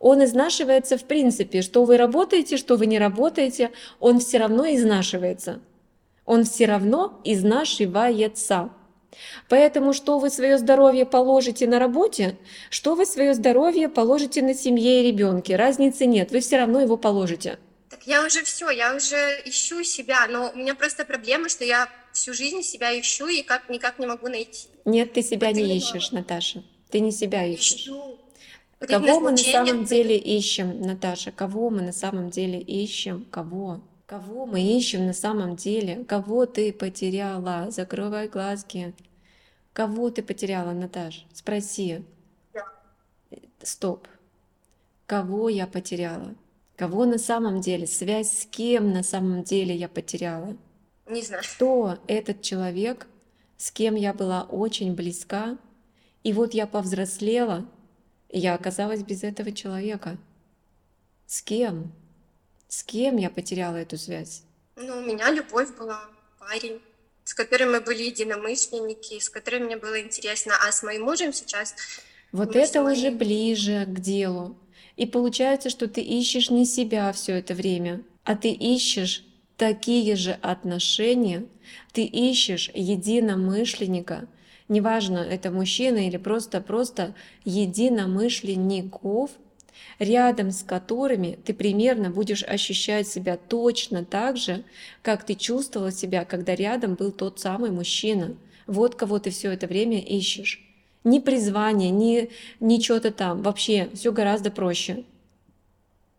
Он 0.00 0.24
изнашивается 0.24 0.96
в 0.96 1.04
принципе, 1.04 1.60
что 1.60 1.84
вы 1.84 1.98
работаете, 1.98 2.56
что 2.56 2.76
вы 2.76 2.86
не 2.86 2.98
работаете, 2.98 3.70
он 4.00 4.20
все 4.20 4.38
равно 4.38 4.64
изнашивается 4.64 5.60
он 6.26 6.44
все 6.44 6.66
равно 6.66 7.20
изнашивается. 7.24 8.70
Поэтому 9.48 9.92
что 9.92 10.18
вы 10.18 10.28
свое 10.28 10.58
здоровье 10.58 11.06
положите 11.06 11.66
на 11.66 11.78
работе, 11.78 12.36
что 12.68 12.94
вы 12.94 13.06
свое 13.06 13.32
здоровье 13.32 13.88
положите 13.88 14.42
на 14.42 14.54
семье 14.54 15.02
и 15.02 15.06
ребенке, 15.06 15.56
разницы 15.56 16.04
нет, 16.04 16.32
вы 16.32 16.40
все 16.40 16.58
равно 16.58 16.80
его 16.80 16.96
положите. 16.96 17.58
Так 17.88 18.06
я 18.06 18.26
уже 18.26 18.42
все, 18.42 18.68
я 18.70 18.94
уже 18.94 19.40
ищу 19.44 19.82
себя, 19.84 20.26
но 20.28 20.50
у 20.54 20.58
меня 20.58 20.74
просто 20.74 21.04
проблема, 21.04 21.48
что 21.48 21.64
я 21.64 21.88
всю 22.12 22.34
жизнь 22.34 22.62
себя 22.62 22.98
ищу 22.98 23.26
и 23.28 23.42
как 23.42 23.70
никак 23.70 23.98
не 23.98 24.06
могу 24.06 24.28
найти. 24.28 24.68
Нет, 24.84 25.12
ты 25.12 25.22
себя 25.22 25.48
вот 25.48 25.56
не 25.56 25.76
ищешь, 25.76 26.10
Наташа. 26.10 26.62
Ты 26.90 27.00
не 27.00 27.12
себя 27.12 27.44
ищешь. 27.46 27.82
Ищу. 27.82 28.18
Кого 28.80 29.20
мы 29.20 29.30
на 29.30 29.36
самом 29.38 29.84
деле 29.84 30.18
ищем, 30.18 30.80
Наташа? 30.80 31.32
Кого 31.32 31.70
мы 31.70 31.82
на 31.82 31.92
самом 31.92 32.28
деле 32.30 32.60
ищем? 32.60 33.26
Кого? 33.30 33.80
Кого 34.06 34.46
мы 34.46 34.62
ищем 34.62 35.04
на 35.06 35.12
самом 35.12 35.56
деле? 35.56 36.04
Кого 36.04 36.46
ты 36.46 36.72
потеряла? 36.72 37.72
Закрывай 37.72 38.28
глазки. 38.28 38.94
Кого 39.72 40.10
ты 40.10 40.22
потеряла, 40.22 40.70
Наташ? 40.72 41.26
Спроси. 41.32 42.04
Стоп. 43.62 44.06
Кого 45.06 45.48
я 45.48 45.66
потеряла? 45.66 46.36
Кого 46.76 47.04
на 47.04 47.18
самом 47.18 47.60
деле? 47.60 47.88
Связь 47.88 48.42
с 48.42 48.46
кем 48.46 48.92
на 48.92 49.02
самом 49.02 49.42
деле 49.42 49.74
я 49.74 49.88
потеряла? 49.88 50.56
Не 51.08 51.22
знаю. 51.22 51.42
Кто 51.42 51.98
этот 52.06 52.42
человек, 52.42 53.08
с 53.56 53.72
кем 53.72 53.96
я 53.96 54.14
была 54.14 54.44
очень 54.44 54.94
близка, 54.94 55.58
и 56.22 56.32
вот 56.32 56.54
я 56.54 56.68
повзрослела, 56.68 57.66
и 58.28 58.38
я 58.38 58.54
оказалась 58.54 59.02
без 59.02 59.24
этого 59.24 59.50
человека. 59.50 60.16
С 61.26 61.42
кем? 61.42 61.92
С 62.68 62.82
кем 62.82 63.16
я 63.16 63.30
потеряла 63.30 63.76
эту 63.76 63.96
связь? 63.96 64.42
Ну, 64.76 64.98
у 64.98 65.00
меня 65.00 65.30
любовь 65.30 65.74
была, 65.76 66.00
парень, 66.38 66.80
с 67.24 67.34
которым 67.34 67.72
мы 67.72 67.80
были 67.80 68.04
единомышленники, 68.04 69.18
с 69.18 69.28
которым 69.28 69.64
мне 69.64 69.76
было 69.76 70.00
интересно, 70.00 70.54
а 70.66 70.72
с 70.72 70.82
моим 70.82 71.02
мужем 71.02 71.32
сейчас... 71.32 71.74
Вот 72.32 72.56
это 72.56 72.82
моим... 72.82 72.98
уже 72.98 73.10
ближе 73.10 73.86
к 73.86 74.00
делу. 74.00 74.58
И 74.96 75.06
получается, 75.06 75.70
что 75.70 75.88
ты 75.88 76.00
ищешь 76.00 76.50
не 76.50 76.64
себя 76.64 77.12
все 77.12 77.38
это 77.38 77.54
время, 77.54 78.02
а 78.24 78.34
ты 78.36 78.50
ищешь 78.50 79.24
такие 79.56 80.16
же 80.16 80.32
отношения, 80.42 81.46
ты 81.92 82.04
ищешь 82.04 82.70
единомышленника, 82.74 84.28
неважно, 84.68 85.18
это 85.18 85.50
мужчина 85.50 86.06
или 86.06 86.16
просто 86.16 86.60
просто 86.60 87.14
единомышленников, 87.44 89.30
рядом 89.98 90.50
с 90.50 90.62
которыми 90.62 91.38
ты 91.44 91.54
примерно 91.54 92.10
будешь 92.10 92.42
ощущать 92.42 93.08
себя 93.08 93.36
точно 93.36 94.04
так 94.04 94.36
же, 94.36 94.64
как 95.02 95.24
ты 95.24 95.34
чувствовала 95.34 95.92
себя, 95.92 96.24
когда 96.24 96.54
рядом 96.54 96.94
был 96.94 97.12
тот 97.12 97.40
самый 97.40 97.70
мужчина. 97.70 98.36
Вот 98.66 98.94
кого 98.94 99.18
ты 99.18 99.30
все 99.30 99.52
это 99.52 99.66
время 99.66 100.00
ищешь. 100.00 100.62
Ни 101.04 101.20
призвание, 101.20 101.90
ни, 101.90 102.30
ни 102.58 102.80
что-то 102.80 103.12
там. 103.12 103.42
Вообще 103.42 103.88
все 103.94 104.12
гораздо 104.12 104.50
проще. 104.50 105.04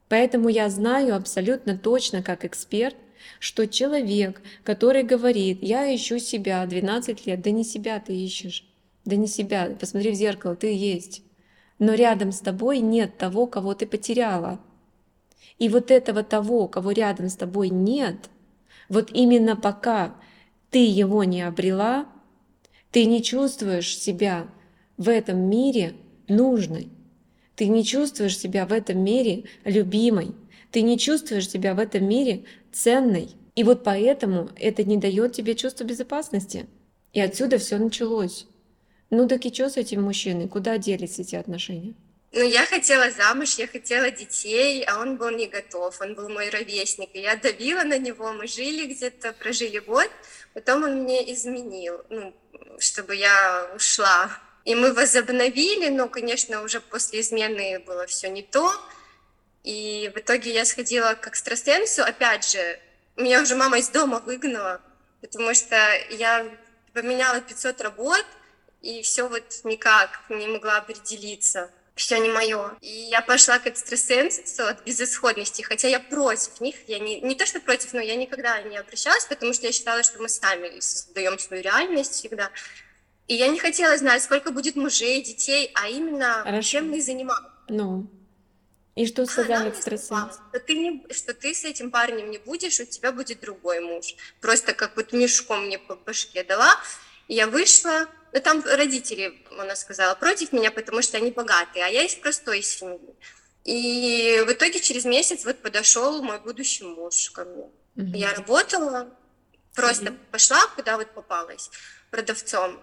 Поэтому 0.10 0.48
я 0.48 0.70
знаю 0.70 1.16
абсолютно 1.16 1.78
точно, 1.78 2.24
как 2.24 2.46
эксперт, 2.46 2.96
что 3.40 3.68
человек, 3.68 4.42
который 4.64 5.04
говорит, 5.04 5.60
я 5.62 5.94
ищу 5.94 6.18
себя 6.20 6.66
12 6.66 7.28
лет, 7.28 7.42
да 7.42 7.52
не 7.52 7.66
себя 7.66 8.00
ты 8.00 8.16
ищешь, 8.16 8.66
да 9.04 9.18
не 9.18 9.28
себя, 9.28 9.76
посмотри 9.78 10.12
в 10.12 10.16
зеркало, 10.16 10.56
ты 10.56 10.74
есть 10.74 11.24
но 11.80 11.94
рядом 11.94 12.32
с 12.32 12.40
тобой 12.40 12.80
нет 12.80 13.18
того, 13.18 13.48
кого 13.48 13.74
ты 13.74 13.86
потеряла. 13.86 14.60
И 15.60 15.70
вот 15.70 15.92
этого 15.92 16.24
того, 16.24 16.68
кого 16.68 16.92
рядом 16.92 17.30
с 17.30 17.36
тобой 17.36 17.70
нет, 17.70 18.30
вот 18.90 19.12
именно 19.12 19.56
пока 19.56 20.16
ты 20.70 20.86
его 20.86 21.24
не 21.24 21.42
обрела, 21.42 22.08
ты 22.92 23.06
не 23.06 23.24
чувствуешь 23.24 23.98
себя 23.98 24.48
в 24.98 25.10
этом 25.10 25.40
мире 25.40 25.94
нужной. 26.28 26.90
Ты 27.56 27.68
не 27.68 27.84
чувствуешь 27.84 28.38
себя 28.38 28.66
в 28.66 28.72
этом 28.72 29.04
мире 29.04 29.46
любимой. 29.64 30.32
Ты 30.72 30.82
не 30.82 30.98
чувствуешь 30.98 31.50
себя 31.50 31.74
в 31.74 31.80
этом 31.80 32.08
мире 32.08 32.46
ценной. 32.72 33.30
И 33.56 33.64
вот 33.64 33.84
поэтому 33.84 34.50
это 34.56 34.84
не 34.84 34.98
дает 34.98 35.34
тебе 35.34 35.56
чувство 35.56 35.84
безопасности. 35.84 36.68
И 37.14 37.20
отсюда 37.20 37.58
все 37.58 37.78
началось. 37.78 38.46
Ну 39.10 39.28
так 39.28 39.46
и 39.46 39.54
что 39.54 39.70
с 39.70 39.78
этим 39.78 40.04
мужчиной? 40.04 40.48
Куда 40.48 40.78
делись 40.78 41.20
эти 41.20 41.36
отношения? 41.36 41.94
Ну, 42.34 42.44
я 42.44 42.66
хотела 42.66 43.10
замуж, 43.10 43.56
я 43.56 43.68
хотела 43.68 44.12
детей, 44.12 44.84
а 44.84 45.00
он 45.00 45.16
был 45.16 45.30
не 45.30 45.48
готов, 45.48 46.00
он 46.02 46.14
был 46.14 46.28
мой 46.28 46.50
ровесник. 46.50 47.10
И 47.14 47.22
я 47.22 47.36
давила 47.38 47.84
на 47.84 47.98
него, 47.98 48.34
мы 48.34 48.48
жили 48.48 48.94
где-то, 48.94 49.32
прожили 49.34 49.80
год, 49.80 50.12
потом 50.54 50.84
он 50.84 51.04
мне 51.04 51.34
изменил, 51.34 52.02
ну, 52.10 52.34
чтобы 52.80 53.16
я 53.16 53.72
ушла. 53.76 54.30
И 54.66 54.76
мы 54.76 54.94
возобновили, 54.94 55.88
но, 55.88 56.10
конечно, 56.10 56.62
уже 56.62 56.82
после 56.82 57.22
измены 57.22 57.80
было 57.80 58.06
все 58.08 58.30
не 58.30 58.44
то. 58.44 58.74
И 59.64 60.12
в 60.14 60.20
итоге 60.20 60.54
я 60.54 60.66
сходила 60.66 61.14
к 61.14 61.28
экстрасенсу, 61.28 62.04
опять 62.04 62.52
же, 62.52 62.80
меня 63.16 63.42
уже 63.42 63.56
мама 63.56 63.80
из 63.80 63.90
дома 63.90 64.20
выгнала, 64.20 64.82
потому 65.22 65.54
что 65.54 65.76
я 66.12 66.46
поменяла 66.94 67.42
500 67.42 67.82
работ, 67.82 68.26
и 68.82 69.02
все 69.02 69.28
вот 69.28 69.44
никак 69.64 70.22
не 70.30 70.48
могла 70.48 70.78
определиться. 70.78 71.72
Все 71.96 72.18
не 72.20 72.30
мое. 72.30 72.78
И 72.82 73.08
я 73.10 73.22
пошла 73.22 73.58
к 73.58 73.66
экстрасенсу 73.66 74.68
от 74.68 74.84
безысходности, 74.86 75.64
хотя 75.64 75.88
я 75.88 76.00
против 76.00 76.62
них. 76.62 76.76
Я 76.88 77.00
не, 77.00 77.20
не 77.22 77.34
то, 77.34 77.48
что 77.48 77.60
против, 77.60 77.94
но 77.94 78.00
я 78.00 78.16
никогда 78.16 78.62
не 78.62 78.78
обращалась, 78.78 79.26
потому 79.26 79.52
что 79.54 79.66
я 79.66 79.72
считала, 79.72 80.04
что 80.04 80.22
мы 80.22 80.30
сами 80.30 80.80
создаем 80.80 81.40
свою 81.40 81.64
реальность 81.64 82.12
всегда. 82.12 82.52
И 83.28 83.34
я 83.34 83.48
не 83.48 83.58
хотела 83.58 83.98
знать, 83.98 84.22
сколько 84.22 84.52
будет 84.52 84.76
мужей, 84.76 85.24
детей, 85.24 85.72
а 85.74 85.90
именно 85.90 86.44
Хорошо. 86.44 86.70
чем 86.70 86.90
мы 86.92 87.02
занимаемся. 87.02 87.52
Ну, 87.68 88.08
и 88.98 89.06
что 89.06 89.26
сказал 89.28 89.62
Она 89.62 89.70
экстрасенс? 89.70 90.40
Что 90.50 90.60
ты, 90.60 90.74
не, 90.74 91.06
что 91.12 91.34
ты 91.36 91.54
с 91.54 91.64
этим 91.66 91.92
парнем 91.92 92.32
не 92.32 92.40
будешь, 92.40 92.80
у 92.80 92.86
тебя 92.86 93.12
будет 93.12 93.40
другой 93.42 93.80
муж. 93.80 94.16
Просто 94.42 94.74
как 94.74 94.96
вот 94.96 95.14
мешком 95.14 95.66
мне 95.66 95.78
по 95.78 95.96
башке 95.96 96.44
дала. 96.44 96.76
Я 97.28 97.46
вышла, 97.46 98.08
ну 98.38 98.44
там 98.44 98.64
родители, 98.64 99.34
она 99.58 99.76
сказала, 99.76 100.14
против 100.14 100.54
меня, 100.54 100.72
потому 100.72 101.02
что 101.02 101.18
они 101.18 101.32
богатые, 101.32 101.86
а 101.86 101.88
я 101.88 102.04
из 102.04 102.14
простой 102.14 102.62
семьи. 102.62 103.16
И 103.66 104.44
в 104.48 104.52
итоге 104.52 104.80
через 104.80 105.06
месяц 105.06 105.44
вот 105.44 105.62
подошел 105.62 106.22
мой 106.22 106.40
будущий 106.40 106.84
муж 106.84 107.32
ко 107.32 107.46
мне. 107.46 107.66
Угу. 107.96 108.16
Я 108.16 108.34
работала, 108.36 109.10
просто 109.74 110.12
угу. 110.12 110.20
пошла, 110.32 110.60
куда 110.76 110.98
вот 110.98 111.12
попалась, 111.14 111.72
продавцом. 112.12 112.80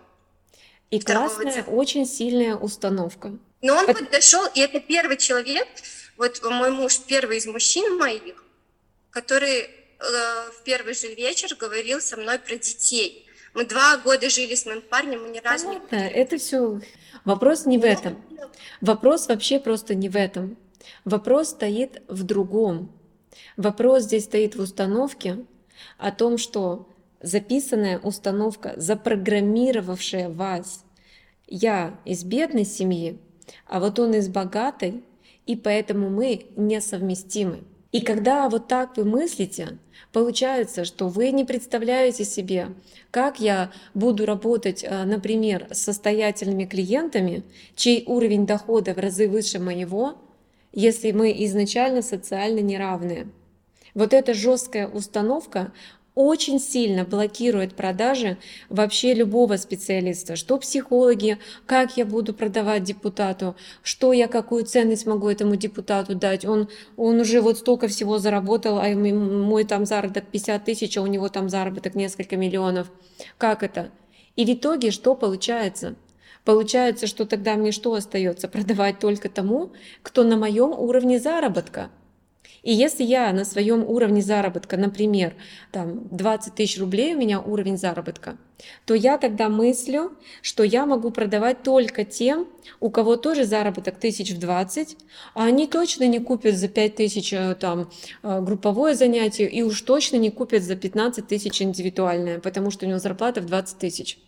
И 0.90 1.00
классная, 1.00 1.64
очень 1.64 2.06
сильная 2.06 2.56
установка. 2.56 3.38
Но 3.62 3.76
он 3.76 3.88
это... 3.88 4.04
подошел, 4.04 4.44
и 4.54 4.60
это 4.60 4.80
первый 4.80 5.16
человек, 5.16 5.68
вот 6.16 6.42
мой 6.42 6.70
муж, 6.70 6.98
первый 7.06 7.38
из 7.38 7.46
мужчин 7.46 7.96
моих, 7.96 8.44
который 9.10 9.60
э, 9.60 10.50
в 10.50 10.64
первый 10.64 10.94
же 10.94 11.14
вечер 11.14 11.54
говорил 11.54 12.00
со 12.00 12.16
мной 12.16 12.38
про 12.40 12.56
детей. 12.56 13.23
Мы 13.54 13.64
два 13.66 13.96
года 13.98 14.28
жили 14.28 14.54
с 14.54 14.66
моим 14.66 14.82
парнем, 14.82 15.22
мы 15.22 15.28
ни 15.30 15.38
разу 15.38 15.66
Понятно, 15.66 15.96
не... 15.96 16.08
Это 16.10 16.38
все... 16.38 16.80
Вопрос 17.24 17.64
не 17.64 17.78
в 17.78 17.84
этом. 17.84 18.20
Вопрос 18.80 19.28
вообще 19.28 19.58
просто 19.58 19.94
не 19.94 20.08
в 20.08 20.16
этом. 20.16 20.58
Вопрос 21.04 21.50
стоит 21.50 22.02
в 22.08 22.24
другом. 22.24 22.92
Вопрос 23.56 24.04
здесь 24.04 24.24
стоит 24.24 24.56
в 24.56 24.60
установке 24.60 25.44
о 25.96 26.10
том, 26.10 26.36
что 26.36 26.88
записанная 27.22 27.98
установка, 27.98 28.74
запрограммировавшая 28.76 30.28
вас, 30.28 30.84
я 31.46 31.98
из 32.04 32.24
бедной 32.24 32.64
семьи, 32.64 33.18
а 33.66 33.80
вот 33.80 33.98
он 33.98 34.14
из 34.14 34.28
богатой, 34.28 35.02
и 35.46 35.56
поэтому 35.56 36.10
мы 36.10 36.46
несовместимы. 36.56 37.64
И 37.94 38.00
когда 38.00 38.48
вот 38.48 38.66
так 38.66 38.96
вы 38.96 39.04
мыслите, 39.04 39.78
получается, 40.12 40.84
что 40.84 41.06
вы 41.06 41.30
не 41.30 41.44
представляете 41.44 42.24
себе, 42.24 42.70
как 43.12 43.38
я 43.38 43.70
буду 43.94 44.26
работать, 44.26 44.82
э, 44.82 45.04
например, 45.04 45.68
с 45.70 45.78
состоятельными 45.78 46.64
клиентами, 46.64 47.44
чей 47.76 48.02
уровень 48.08 48.46
дохода 48.46 48.94
в 48.94 48.98
разы 48.98 49.28
выше 49.28 49.60
моего, 49.60 50.14
если 50.72 51.12
мы 51.12 51.30
изначально 51.44 52.02
социально 52.02 52.58
неравные. 52.58 53.28
Вот 53.94 54.12
эта 54.12 54.34
жесткая 54.34 54.88
установка 54.88 55.72
очень 56.14 56.60
сильно 56.60 57.04
блокирует 57.04 57.74
продажи 57.74 58.38
вообще 58.68 59.14
любого 59.14 59.56
специалиста. 59.56 60.36
Что 60.36 60.58
психологи, 60.58 61.38
как 61.66 61.96
я 61.96 62.04
буду 62.04 62.34
продавать 62.34 62.84
депутату, 62.84 63.56
что 63.82 64.12
я, 64.12 64.28
какую 64.28 64.64
ценность 64.64 65.06
могу 65.06 65.28
этому 65.28 65.56
депутату 65.56 66.14
дать. 66.14 66.44
Он, 66.44 66.68
он 66.96 67.20
уже 67.20 67.40
вот 67.40 67.58
столько 67.58 67.88
всего 67.88 68.18
заработал, 68.18 68.78
а 68.78 68.88
мой 68.94 69.64
там 69.64 69.86
заработок 69.86 70.24
50 70.30 70.64
тысяч, 70.64 70.96
а 70.96 71.02
у 71.02 71.06
него 71.06 71.28
там 71.28 71.48
заработок 71.48 71.94
несколько 71.94 72.36
миллионов. 72.36 72.90
Как 73.36 73.62
это? 73.62 73.90
И 74.36 74.44
в 74.44 74.52
итоге 74.52 74.90
что 74.90 75.14
получается? 75.14 75.96
Получается, 76.44 77.06
что 77.06 77.24
тогда 77.24 77.54
мне 77.54 77.72
что 77.72 77.94
остается? 77.94 78.48
Продавать 78.48 78.98
только 78.98 79.28
тому, 79.28 79.72
кто 80.02 80.22
на 80.22 80.36
моем 80.36 80.72
уровне 80.72 81.18
заработка. 81.18 81.90
И 82.62 82.72
если 82.72 83.04
я 83.04 83.32
на 83.32 83.44
своем 83.44 83.84
уровне 83.84 84.22
заработка, 84.22 84.76
например, 84.76 85.34
там 85.70 86.08
20 86.10 86.54
тысяч 86.54 86.78
рублей 86.80 87.14
у 87.14 87.18
меня 87.18 87.40
уровень 87.40 87.76
заработка, 87.76 88.38
то 88.86 88.94
я 88.94 89.18
тогда 89.18 89.48
мыслю, 89.48 90.12
что 90.40 90.62
я 90.62 90.86
могу 90.86 91.10
продавать 91.10 91.62
только 91.62 92.04
тем, 92.04 92.48
у 92.80 92.90
кого 92.90 93.16
тоже 93.16 93.44
заработок 93.44 93.98
тысяч 93.98 94.30
в 94.30 94.38
20, 94.38 94.96
а 95.34 95.44
они 95.44 95.66
точно 95.66 96.06
не 96.06 96.20
купят 96.20 96.56
за 96.56 96.68
5 96.68 96.94
тысяч 96.94 97.32
э, 97.32 97.54
там 97.54 97.90
э, 98.22 98.40
групповое 98.40 98.94
занятие 98.94 99.48
и 99.48 99.62
уж 99.62 99.82
точно 99.82 100.16
не 100.16 100.30
купят 100.30 100.62
за 100.62 100.76
15 100.76 101.26
тысяч 101.26 101.60
индивидуальное, 101.60 102.38
потому 102.38 102.70
что 102.70 102.86
у 102.86 102.88
него 102.88 102.98
зарплата 102.98 103.42
в 103.42 103.46
20 103.46 103.78
тысяч. 103.78 104.18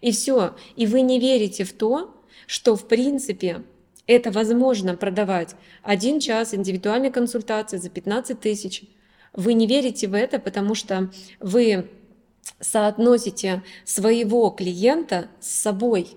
И 0.00 0.12
все. 0.12 0.54
И 0.76 0.86
вы 0.86 1.00
не 1.00 1.18
верите 1.18 1.64
в 1.64 1.72
то, 1.72 2.14
что 2.46 2.76
в 2.76 2.86
принципе 2.86 3.64
это 4.10 4.32
возможно 4.32 4.96
продавать 4.96 5.54
один 5.82 6.18
час 6.18 6.52
индивидуальной 6.52 7.12
консультации 7.12 7.76
за 7.76 7.90
15 7.90 8.40
тысяч. 8.40 8.82
Вы 9.32 9.54
не 9.54 9.68
верите 9.68 10.08
в 10.08 10.14
это, 10.14 10.40
потому 10.40 10.74
что 10.74 11.10
вы 11.38 11.88
соотносите 12.58 13.62
своего 13.84 14.50
клиента 14.50 15.28
с 15.38 15.50
собой. 15.50 16.08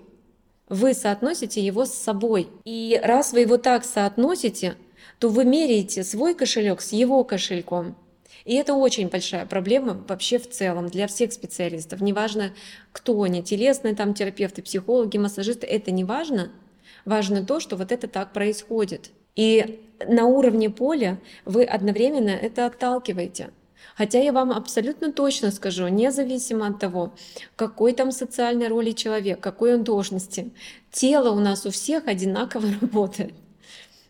Вы 0.68 0.92
соотносите 0.94 1.64
его 1.64 1.84
с 1.84 1.94
собой. 1.94 2.48
И 2.64 3.00
раз 3.02 3.32
вы 3.32 3.40
его 3.40 3.58
так 3.58 3.84
соотносите, 3.84 4.74
то 5.20 5.28
вы 5.28 5.44
меряете 5.44 6.02
свой 6.02 6.34
кошелек 6.34 6.80
с 6.80 6.92
его 6.92 7.22
кошельком. 7.22 7.96
И 8.44 8.56
это 8.56 8.74
очень 8.74 9.08
большая 9.08 9.46
проблема 9.46 10.04
вообще 10.08 10.38
в 10.38 10.50
целом 10.50 10.88
для 10.88 11.06
всех 11.06 11.32
специалистов. 11.32 12.00
Неважно, 12.00 12.52
кто 12.90 13.22
они, 13.22 13.42
телесные 13.42 13.94
там 13.94 14.14
терапевты, 14.14 14.62
психологи, 14.62 15.16
массажисты, 15.16 15.66
это 15.66 15.92
не 15.92 16.02
важно– 16.02 16.50
Важно 17.04 17.44
то, 17.44 17.60
что 17.60 17.76
вот 17.76 17.92
это 17.92 18.08
так 18.08 18.32
происходит. 18.32 19.10
И 19.36 19.80
на 20.06 20.26
уровне 20.26 20.70
поля 20.70 21.18
вы 21.44 21.64
одновременно 21.64 22.30
это 22.30 22.66
отталкиваете. 22.66 23.50
Хотя 23.96 24.18
я 24.18 24.32
вам 24.32 24.50
абсолютно 24.50 25.12
точно 25.12 25.50
скажу, 25.50 25.86
независимо 25.88 26.66
от 26.66 26.80
того, 26.80 27.14
какой 27.54 27.92
там 27.92 28.10
социальной 28.10 28.68
роли 28.68 28.90
человек, 28.92 29.40
какой 29.40 29.74
он 29.74 29.84
должности, 29.84 30.50
тело 30.90 31.30
у 31.30 31.40
нас 31.40 31.64
у 31.66 31.70
всех 31.70 32.08
одинаково 32.08 32.66
работает. 32.80 33.34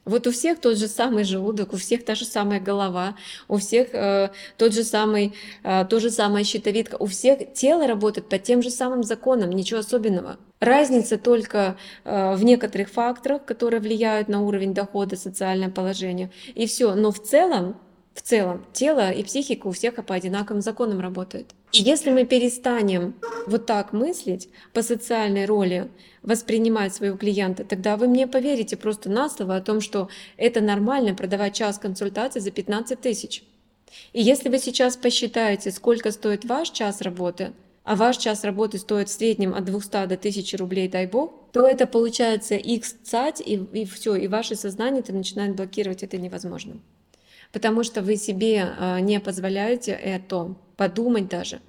Вот 0.05 0.27
у 0.27 0.33
всех 0.33 0.61
тот 0.61 0.77
же 0.77 0.89
самый 0.89 1.25
желудок, 1.25 1.73
у 1.73 1.77
всех 1.77 2.05
та 2.05 2.15
же 2.15 2.25
самая 2.25 2.61
голова, 2.61 3.17
у 3.49 3.57
всех 3.57 3.89
э, 3.95 4.31
тот 4.59 4.75
же 4.75 4.85
самый, 4.85 5.33
э, 5.63 5.87
то 5.89 5.99
же 6.01 6.11
самая 6.11 6.45
щитовидка, 6.45 6.97
у 6.99 7.07
всех 7.07 7.55
тело 7.55 7.87
работает 7.87 8.29
по 8.29 8.39
тем 8.39 8.63
же 8.63 8.71
самым 8.71 9.03
законам, 9.03 9.51
ничего 9.51 9.81
особенного. 9.81 10.37
Разница 10.61 11.17
только 11.17 11.77
э, 12.05 12.35
в 12.35 12.45
некоторых 12.45 12.91
факторах, 12.91 13.45
которые 13.45 13.81
влияют 13.81 14.29
на 14.29 14.43
уровень 14.43 14.75
дохода, 14.75 15.17
социальное 15.17 15.71
положение, 15.71 16.31
и 16.55 16.67
все. 16.67 16.95
Но 16.95 17.11
в 17.11 17.23
целом 17.23 17.77
в 18.15 18.23
целом 18.23 18.65
тело 18.73 19.11
и 19.11 19.25
психика 19.25 19.67
у 19.67 19.73
всех 19.73 19.97
по 20.07 20.15
одинаковым 20.15 20.63
законам 20.63 21.01
работают. 21.01 21.53
И 21.73 21.83
если 21.83 22.11
мы 22.11 22.25
перестанем 22.25 23.15
вот 23.47 23.67
так 23.67 23.93
мыслить 23.93 24.49
по 24.73 24.83
социальной 24.83 25.45
роли, 25.47 25.91
воспринимать 26.23 26.95
своего 26.95 27.17
клиента, 27.17 27.65
тогда 27.65 27.97
вы 27.97 28.07
мне 28.07 28.27
поверите 28.27 28.77
просто 28.77 29.11
на 29.11 29.29
слово 29.29 29.57
о 29.57 29.61
том, 29.61 29.81
что 29.81 30.09
это 30.37 30.61
нормально 30.61 31.15
продавать 31.15 31.55
час 31.55 31.79
консультации 31.79 32.41
за 32.41 32.51
15 32.51 33.01
тысяч. 33.01 33.43
И 34.13 34.23
если 34.23 34.49
вы 34.49 34.59
сейчас 34.59 34.97
посчитаете, 34.97 35.71
сколько 35.73 36.13
стоит 36.13 36.45
ваш 36.45 36.71
час 36.71 37.01
работы, 37.01 37.53
а 37.83 37.97
ваш 37.97 38.17
час 38.17 38.45
работы 38.45 38.79
стоит 38.79 39.09
в 39.09 39.13
среднем 39.13 39.55
от 39.55 39.65
200 39.65 40.07
до 40.07 40.15
1000 40.15 40.57
рублей, 40.57 40.89
дай 40.89 41.07
бог, 41.07 41.51
то 41.53 41.67
это 41.67 41.87
получается 41.87 42.55
x 42.55 42.95
цать, 43.03 43.43
и, 43.45 43.55
и 43.73 43.85
все, 43.85 44.15
и 44.15 44.29
ваше 44.29 44.55
сознание 44.55 45.01
это 45.01 45.13
начинает 45.13 45.55
блокировать, 45.55 46.03
это 46.03 46.17
невозможно 46.17 46.81
потому 47.55 47.85
что 47.85 48.03
вы 48.03 48.17
себе 48.17 48.75
а, 48.79 49.01
не 49.01 49.21
позволяете 49.21 49.93
это 49.93 50.57
подумать 50.77 51.29
даже. 51.29 51.61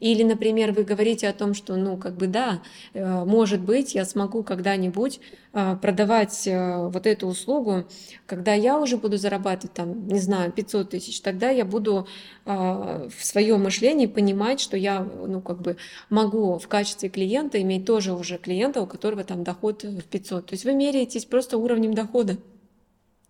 Или, 0.00 0.22
например, 0.22 0.72
вы 0.72 0.84
говорите 0.84 1.28
о 1.28 1.32
том, 1.32 1.52
что, 1.52 1.76
ну, 1.76 1.96
как 1.96 2.16
бы, 2.16 2.26
да, 2.26 2.62
э, 2.94 3.24
может 3.24 3.60
быть, 3.60 3.94
я 3.94 4.04
смогу 4.04 4.42
когда-нибудь 4.42 5.20
а, 5.52 5.76
продавать 5.76 6.46
э, 6.46 6.88
вот 6.88 7.06
эту 7.06 7.26
услугу, 7.26 7.84
когда 8.24 8.54
я 8.54 8.80
уже 8.80 8.96
буду 8.96 9.16
зарабатывать, 9.16 9.74
там, 9.74 10.08
не 10.08 10.18
знаю, 10.18 10.50
500 10.50 10.90
тысяч, 10.90 11.20
тогда 11.20 11.50
я 11.50 11.64
буду 11.64 12.08
а, 12.44 13.08
в 13.08 13.24
своем 13.24 13.62
мышлении 13.62 14.06
понимать, 14.06 14.60
что 14.60 14.76
я, 14.76 15.00
ну, 15.00 15.40
как 15.40 15.60
бы, 15.60 15.76
могу 16.08 16.58
в 16.58 16.68
качестве 16.68 17.08
клиента 17.08 17.60
иметь 17.62 17.84
тоже 17.84 18.12
уже 18.12 18.38
клиента, 18.38 18.80
у 18.80 18.86
которого 18.86 19.24
там 19.24 19.44
доход 19.44 19.84
в 19.84 20.02
500. 20.02 20.46
То 20.46 20.54
есть 20.54 20.64
вы 20.64 20.74
меряетесь 20.74 21.26
просто 21.26 21.58
уровнем 21.58 21.94
дохода. 21.94 22.38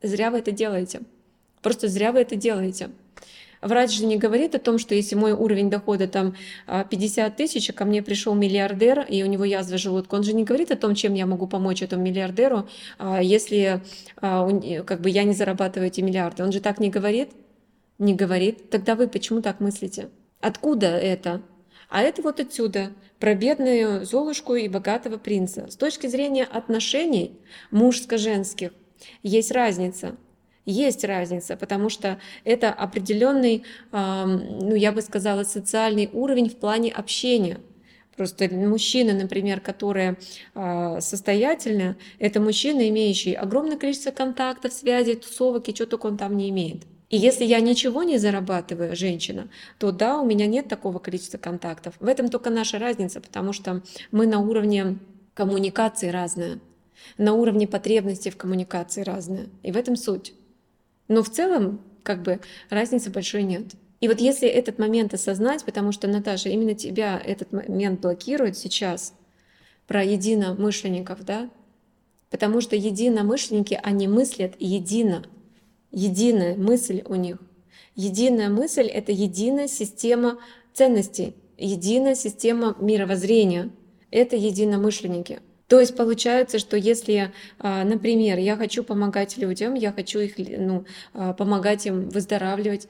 Зря 0.02 0.30
вы 0.30 0.38
это 0.38 0.52
делаете. 0.52 1.00
Просто 1.62 1.88
зря 1.88 2.12
вы 2.12 2.20
это 2.20 2.36
делаете. 2.36 2.90
Врач 3.62 3.90
же 3.90 4.06
не 4.06 4.16
говорит 4.16 4.54
о 4.54 4.58
том, 4.58 4.78
что 4.78 4.94
если 4.94 5.16
мой 5.16 5.32
уровень 5.32 5.70
дохода 5.70 6.06
там 6.06 6.34
50 6.66 7.26
а, 7.26 7.34
тысяч, 7.34 7.70
а 7.70 7.72
ко 7.72 7.84
мне 7.84 8.02
пришел 8.02 8.34
миллиардер, 8.34 9.00
и 9.08 9.22
у 9.22 9.26
него 9.26 9.44
язва 9.44 9.78
желудка, 9.78 10.14
он 10.14 10.22
же 10.22 10.34
не 10.34 10.44
говорит 10.44 10.70
о 10.70 10.76
том, 10.76 10.94
чем 10.94 11.14
я 11.14 11.26
могу 11.26 11.46
помочь 11.46 11.82
этому 11.82 12.02
миллиардеру, 12.02 12.68
а, 12.98 13.22
если 13.22 13.82
а, 14.18 14.48
как 14.84 15.00
бы 15.00 15.10
я 15.10 15.24
не 15.24 15.32
зарабатываю 15.32 15.88
эти 15.88 16.00
миллиарды. 16.00 16.42
Он 16.42 16.52
же 16.52 16.60
так 16.60 16.78
не 16.78 16.90
говорит? 16.90 17.30
Не 17.98 18.14
говорит. 18.14 18.70
Тогда 18.70 18.94
вы 18.94 19.08
почему 19.08 19.40
так 19.40 19.60
мыслите? 19.60 20.10
Откуда 20.40 20.86
это? 20.86 21.42
А 21.88 22.02
это 22.02 22.20
вот 22.20 22.40
отсюда, 22.40 22.90
про 23.18 23.34
бедную 23.34 24.04
Золушку 24.04 24.54
и 24.54 24.68
богатого 24.68 25.18
принца. 25.18 25.66
С 25.70 25.76
точки 25.76 26.08
зрения 26.08 26.44
отношений 26.44 27.38
мужско-женских 27.70 28.72
есть 29.22 29.50
разница– 29.50 30.16
есть 30.66 31.04
разница, 31.04 31.56
потому 31.56 31.88
что 31.88 32.18
это 32.44 32.70
определенный, 32.70 33.62
ну, 33.92 34.74
я 34.74 34.92
бы 34.92 35.00
сказала, 35.00 35.44
социальный 35.44 36.10
уровень 36.12 36.50
в 36.50 36.56
плане 36.56 36.90
общения. 36.90 37.58
Просто 38.16 38.48
мужчина, 38.52 39.12
например, 39.12 39.60
которые 39.60 40.16
э, 40.54 41.00
состоятельны, 41.00 41.96
это 42.18 42.40
мужчина, 42.40 42.88
имеющий 42.88 43.34
огромное 43.34 43.76
количество 43.76 44.10
контактов, 44.10 44.72
связей, 44.72 45.16
тусовок 45.16 45.68
и 45.68 45.74
что 45.74 45.86
только 45.86 46.06
он 46.06 46.16
там 46.16 46.36
не 46.36 46.48
имеет. 46.48 46.84
И 47.10 47.18
если 47.18 47.44
я 47.44 47.60
ничего 47.60 48.02
не 48.02 48.18
зарабатываю, 48.18 48.96
женщина, 48.96 49.48
то 49.78 49.92
да, 49.92 50.18
у 50.18 50.26
меня 50.26 50.46
нет 50.46 50.66
такого 50.66 50.98
количества 50.98 51.38
контактов. 51.38 51.94
В 52.00 52.08
этом 52.08 52.28
только 52.30 52.50
наша 52.50 52.78
разница, 52.78 53.20
потому 53.20 53.52
что 53.52 53.82
мы 54.10 54.26
на 54.26 54.40
уровне 54.40 54.98
коммуникации 55.34 56.08
разные, 56.08 56.58
на 57.18 57.34
уровне 57.34 57.68
потребностей 57.68 58.30
в 58.30 58.36
коммуникации 58.36 59.02
разные. 59.02 59.50
И 59.62 59.70
в 59.70 59.76
этом 59.76 59.94
суть. 59.94 60.32
Но 61.08 61.22
в 61.22 61.30
целом, 61.30 61.80
как 62.02 62.22
бы, 62.22 62.40
разницы 62.70 63.10
большой 63.10 63.42
нет. 63.42 63.74
И 64.00 64.08
вот 64.08 64.20
если 64.20 64.48
этот 64.48 64.78
момент 64.78 65.14
осознать, 65.14 65.64
потому 65.64 65.92
что, 65.92 66.06
Наташа, 66.06 66.48
именно 66.48 66.74
тебя 66.74 67.20
этот 67.24 67.52
момент 67.52 68.00
блокирует 68.00 68.56
сейчас, 68.56 69.14
про 69.86 70.02
единомышленников, 70.02 71.24
да, 71.24 71.48
потому 72.30 72.60
что 72.60 72.76
единомышленники, 72.76 73.78
они 73.82 74.08
мыслят 74.08 74.54
едино, 74.58 75.24
единая 75.92 76.56
мысль 76.56 77.02
у 77.06 77.14
них. 77.14 77.38
Единая 77.94 78.50
мысль— 78.50 78.86
это 78.92 79.12
единая 79.12 79.68
система 79.68 80.38
ценностей, 80.74 81.34
единая 81.56 82.14
система 82.14 82.76
мировоззрения. 82.78 83.70
Это 84.10 84.36
единомышленники. 84.36 85.40
То 85.68 85.80
есть 85.80 85.96
получается, 85.96 86.58
что 86.58 86.76
если, 86.76 87.32
а, 87.58 87.84
например, 87.84 88.38
я 88.38 88.56
хочу 88.56 88.84
помогать 88.84 89.36
людям, 89.36 89.74
я 89.74 89.92
хочу 89.92 90.20
их, 90.20 90.34
ну, 90.38 90.84
а, 91.12 91.32
помогать 91.32 91.86
им 91.86 92.08
выздоравливать, 92.08 92.88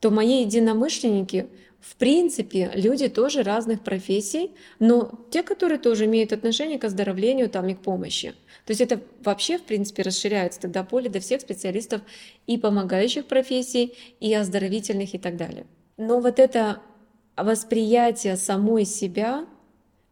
то 0.00 0.10
мои 0.10 0.42
единомышленники, 0.42 1.46
в 1.80 1.96
принципе, 1.96 2.72
люди 2.74 3.08
тоже 3.08 3.42
разных 3.42 3.82
профессий, 3.82 4.50
но 4.78 5.12
те, 5.30 5.42
которые 5.42 5.78
тоже 5.78 6.06
имеют 6.06 6.32
отношение 6.32 6.78
к 6.78 6.84
оздоровлению 6.84 7.48
там, 7.48 7.68
и 7.68 7.74
к 7.74 7.80
помощи. 7.80 8.34
То 8.66 8.72
есть 8.72 8.80
это 8.80 9.00
вообще, 9.22 9.58
в 9.58 9.62
принципе, 9.62 10.02
расширяется 10.02 10.60
тогда 10.60 10.82
поле 10.82 11.08
до 11.08 11.20
всех 11.20 11.40
специалистов 11.40 12.02
и 12.46 12.58
помогающих 12.58 13.26
профессий, 13.26 13.94
и 14.18 14.34
оздоровительных 14.34 15.14
и 15.14 15.18
так 15.18 15.36
далее. 15.36 15.66
Но 15.96 16.20
вот 16.20 16.38
это 16.38 16.82
восприятие 17.36 18.36
самой 18.36 18.84
себя, 18.84 19.46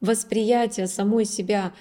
восприятие 0.00 0.86
самой 0.86 1.24
себя 1.24 1.72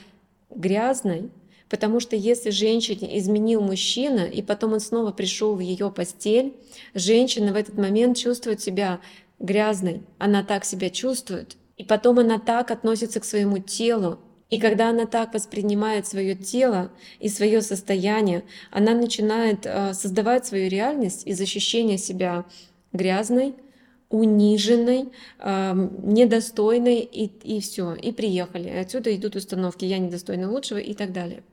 грязной, 0.50 1.30
Потому 1.70 2.00
что 2.00 2.16
если 2.16 2.50
женщине 2.50 3.18
изменил 3.20 3.62
мужчина, 3.62 4.22
и 4.22 4.42
потом 4.42 4.74
он 4.74 4.80
снова 4.80 5.12
пришел 5.12 5.56
в 5.56 5.60
ее 5.60 5.92
постель, 5.92 6.54
женщина 6.94 7.52
в 7.52 7.58
этот 7.58 7.78
момент 7.78 8.18
чувствует 8.18 8.62
себя 8.62 9.02
грязной, 9.40 10.04
она 10.18 10.44
так 10.44 10.64
себя 10.64 10.90
чувствует, 10.90 11.58
и 11.76 11.84
потом 11.84 12.20
она 12.20 12.40
так 12.40 12.72
относится 12.72 13.20
к 13.20 13.26
своему 13.26 13.60
телу, 13.60 14.20
и 14.50 14.60
когда 14.60 14.90
она 14.90 15.06
так 15.06 15.34
воспринимает 15.34 16.08
свое 16.08 16.34
тело 16.34 16.90
и 17.20 17.28
свое 17.28 17.62
состояние, 17.62 18.46
она 18.72 18.94
начинает 18.94 19.66
э, 19.66 19.94
создавать 19.94 20.46
свою 20.46 20.70
реальность 20.70 21.28
из 21.28 21.42
ощущения 21.42 21.98
себя 21.98 22.46
грязной, 22.94 23.56
униженной, 24.10 25.10
э, 25.40 25.90
недостойной, 26.04 27.00
и, 27.00 27.26
и 27.26 27.60
все, 27.60 27.94
и 27.94 28.12
приехали. 28.12 28.70
Отсюда 28.70 29.16
идут 29.16 29.36
установки 29.36 29.86
«я 29.86 29.98
недостойна 29.98 30.52
лучшего» 30.52 30.78
и 30.78 30.94
так 30.94 31.12
далее. 31.12 31.44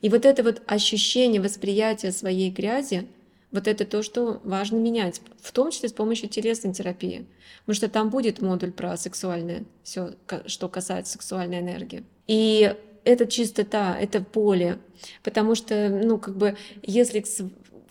И 0.00 0.08
вот 0.08 0.26
это 0.26 0.42
вот 0.42 0.62
ощущение 0.66 1.40
восприятия 1.40 2.12
своей 2.12 2.50
грязи, 2.50 3.06
вот 3.52 3.68
это 3.68 3.86
то, 3.86 4.02
что 4.02 4.40
важно 4.44 4.76
менять, 4.76 5.22
в 5.40 5.52
том 5.52 5.70
числе 5.70 5.88
с 5.88 5.92
помощью 5.92 6.28
телесной 6.28 6.74
терапии. 6.74 7.26
Потому 7.60 7.76
что 7.76 7.88
там 7.88 8.10
будет 8.10 8.42
модуль 8.42 8.72
про 8.72 8.96
сексуальное, 8.96 9.64
все, 9.82 10.14
что 10.46 10.68
касается 10.68 11.12
сексуальной 11.12 11.60
энергии. 11.60 12.04
И 12.26 12.74
это 13.04 13.26
чистота, 13.26 13.96
это 13.98 14.20
поле. 14.20 14.78
Потому 15.22 15.54
что, 15.54 15.88
ну, 15.88 16.18
как 16.18 16.36
бы, 16.36 16.56
если 16.82 17.20
к, 17.20 17.26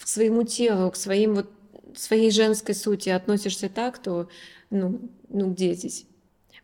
своему 0.03 0.43
телу, 0.43 0.91
к 0.91 0.95
своим 0.97 1.35
вот 1.35 1.49
своей 1.99 2.31
женской 2.31 2.75
сути 2.75 3.09
относишься 3.09 3.69
так, 3.69 3.97
то, 3.97 4.27
ну, 4.69 4.99
ну 5.29 5.51
где 5.51 5.73
здесь? 5.73 6.05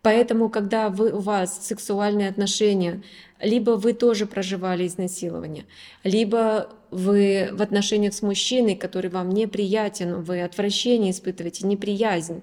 Поэтому, 0.01 0.49
когда 0.49 0.89
вы, 0.89 1.11
у 1.11 1.19
вас 1.19 1.67
сексуальные 1.67 2.29
отношения, 2.29 3.03
либо 3.39 3.71
вы 3.71 3.93
тоже 3.93 4.25
проживали 4.25 4.87
изнасилование, 4.87 5.65
либо 6.03 6.69
вы 6.89 7.49
в 7.51 7.61
отношениях 7.61 8.13
с 8.13 8.21
мужчиной, 8.21 8.75
который 8.75 9.11
вам 9.11 9.29
неприятен, 9.29 10.23
вы 10.23 10.41
отвращение 10.41 11.11
испытываете, 11.11 11.67
неприязнь, 11.67 12.41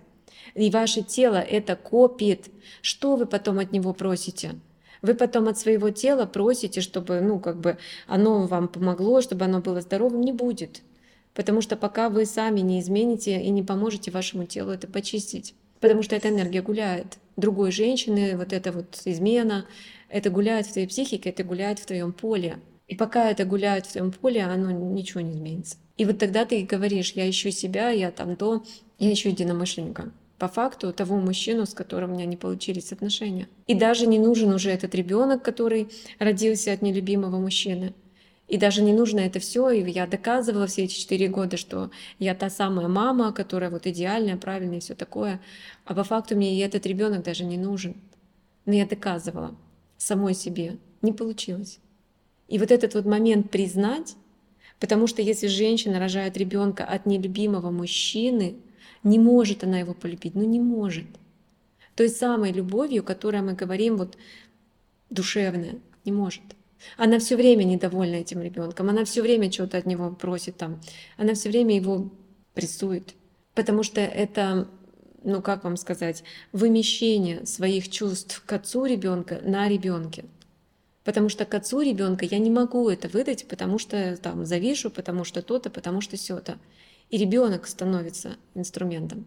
и 0.54 0.70
ваше 0.70 1.02
тело 1.02 1.36
это 1.36 1.74
копит, 1.76 2.46
что 2.80 3.16
вы 3.16 3.26
потом 3.26 3.58
от 3.58 3.72
него 3.72 3.92
просите? 3.92 4.52
Вы 5.02 5.14
потом 5.14 5.48
от 5.48 5.58
своего 5.58 5.90
тела 5.90 6.26
просите, 6.26 6.80
чтобы, 6.80 7.20
ну, 7.20 7.38
как 7.38 7.60
бы 7.60 7.78
оно 8.06 8.46
вам 8.46 8.68
помогло, 8.68 9.20
чтобы 9.20 9.44
оно 9.44 9.60
было 9.60 9.80
здоровым, 9.80 10.20
не 10.20 10.32
будет. 10.32 10.82
Потому 11.34 11.60
что 11.60 11.76
пока 11.76 12.08
вы 12.08 12.26
сами 12.26 12.60
не 12.60 12.80
измените 12.80 13.40
и 13.40 13.50
не 13.50 13.62
поможете 13.62 14.10
вашему 14.10 14.44
телу 14.44 14.72
это 14.72 14.86
почистить. 14.86 15.54
Потому 15.80 16.02
что 16.02 16.16
эта 16.16 16.28
энергия 16.28 16.62
гуляет. 16.62 17.18
Другой 17.36 17.70
женщины, 17.70 18.36
вот 18.36 18.52
эта 18.52 18.72
вот 18.72 19.00
измена, 19.04 19.66
это 20.08 20.30
гуляет 20.30 20.66
в 20.66 20.72
твоей 20.72 20.88
психике, 20.88 21.30
это 21.30 21.44
гуляет 21.44 21.78
в 21.78 21.86
твоем 21.86 22.12
поле. 22.12 22.58
И 22.88 22.96
пока 22.96 23.30
это 23.30 23.44
гуляет 23.44 23.86
в 23.86 23.92
твоем 23.92 24.10
поле, 24.10 24.42
оно 24.42 24.70
ничего 24.70 25.20
не 25.20 25.32
изменится. 25.32 25.76
И 25.98 26.04
вот 26.04 26.18
тогда 26.18 26.44
ты 26.44 26.62
говоришь, 26.62 27.12
я 27.12 27.28
ищу 27.28 27.50
себя, 27.50 27.90
я 27.90 28.10
там 28.10 28.36
то, 28.36 28.64
я 28.98 29.12
ищу 29.12 29.28
единомышленника. 29.28 30.12
По 30.38 30.48
факту 30.48 30.92
того 30.92 31.16
мужчину, 31.16 31.66
с 31.66 31.74
которым 31.74 32.12
у 32.12 32.14
меня 32.14 32.24
не 32.24 32.36
получились 32.36 32.92
отношения. 32.92 33.48
И 33.66 33.74
даже 33.74 34.06
не 34.06 34.18
нужен 34.18 34.52
уже 34.52 34.70
этот 34.70 34.94
ребенок, 34.94 35.42
который 35.42 35.88
родился 36.18 36.72
от 36.72 36.80
нелюбимого 36.80 37.38
мужчины. 37.38 37.92
И 38.48 38.56
даже 38.56 38.82
не 38.82 38.94
нужно 38.94 39.20
это 39.20 39.38
все. 39.40 39.70
И 39.70 39.88
я 39.90 40.06
доказывала 40.06 40.66
все 40.66 40.84
эти 40.84 40.94
четыре 40.94 41.28
года, 41.28 41.56
что 41.56 41.90
я 42.18 42.34
та 42.34 42.48
самая 42.48 42.88
мама, 42.88 43.32
которая 43.32 43.70
вот 43.70 43.86
идеальная, 43.86 44.38
правильная 44.38 44.78
и 44.78 44.80
все 44.80 44.94
такое. 44.94 45.40
А 45.84 45.94
по 45.94 46.02
факту 46.02 46.34
мне 46.34 46.56
и 46.56 46.60
этот 46.60 46.86
ребенок 46.86 47.22
даже 47.22 47.44
не 47.44 47.58
нужен. 47.58 47.94
Но 48.64 48.72
я 48.72 48.86
доказывала 48.86 49.54
самой 49.98 50.34
себе. 50.34 50.78
Не 51.02 51.12
получилось. 51.12 51.78
И 52.48 52.58
вот 52.58 52.70
этот 52.70 52.94
вот 52.94 53.04
момент 53.04 53.50
признать, 53.50 54.16
потому 54.80 55.06
что 55.06 55.20
если 55.20 55.46
женщина 55.46 55.98
рожает 55.98 56.36
ребенка 56.38 56.84
от 56.84 57.04
нелюбимого 57.04 57.70
мужчины, 57.70 58.56
не 59.02 59.18
может 59.18 59.62
она 59.62 59.78
его 59.78 59.92
полюбить, 59.92 60.34
ну 60.34 60.44
не 60.44 60.60
может. 60.60 61.06
Той 61.94 62.08
самой 62.08 62.52
любовью, 62.52 63.04
которой 63.04 63.42
мы 63.42 63.52
говорим, 63.52 63.96
вот 63.96 64.16
душевная, 65.10 65.78
не 66.04 66.12
может. 66.12 66.42
Она 66.96 67.18
все 67.18 67.36
время 67.36 67.64
недовольна 67.64 68.16
этим 68.16 68.40
ребенком, 68.40 68.88
она 68.88 69.04
все 69.04 69.22
время 69.22 69.50
что-то 69.50 69.78
от 69.78 69.86
него 69.86 70.10
просит 70.10 70.56
там, 70.56 70.80
она 71.16 71.34
все 71.34 71.48
время 71.48 71.76
его 71.76 72.10
прессует, 72.54 73.14
потому 73.54 73.82
что 73.82 74.00
это, 74.00 74.68
ну 75.22 75.42
как 75.42 75.64
вам 75.64 75.76
сказать, 75.76 76.24
вымещение 76.52 77.46
своих 77.46 77.88
чувств 77.88 78.42
к 78.44 78.52
отцу 78.52 78.84
ребенка 78.84 79.40
на 79.42 79.68
ребенке. 79.68 80.24
Потому 81.04 81.30
что 81.30 81.46
к 81.46 81.54
отцу 81.54 81.80
ребенка 81.80 82.26
я 82.26 82.38
не 82.38 82.50
могу 82.50 82.88
это 82.90 83.08
выдать, 83.08 83.48
потому 83.48 83.78
что 83.78 84.16
там 84.18 84.44
завишу, 84.44 84.90
потому 84.90 85.24
что 85.24 85.40
то-то, 85.40 85.70
потому 85.70 86.02
что 86.02 86.16
все-то. 86.16 86.58
И 87.08 87.16
ребенок 87.16 87.66
становится 87.66 88.36
инструментом. 88.54 89.24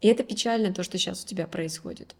И 0.00 0.08
это 0.08 0.24
печально, 0.24 0.72
то, 0.72 0.82
что 0.82 0.96
сейчас 0.96 1.22
у 1.22 1.26
тебя 1.26 1.46
происходит. 1.46 2.14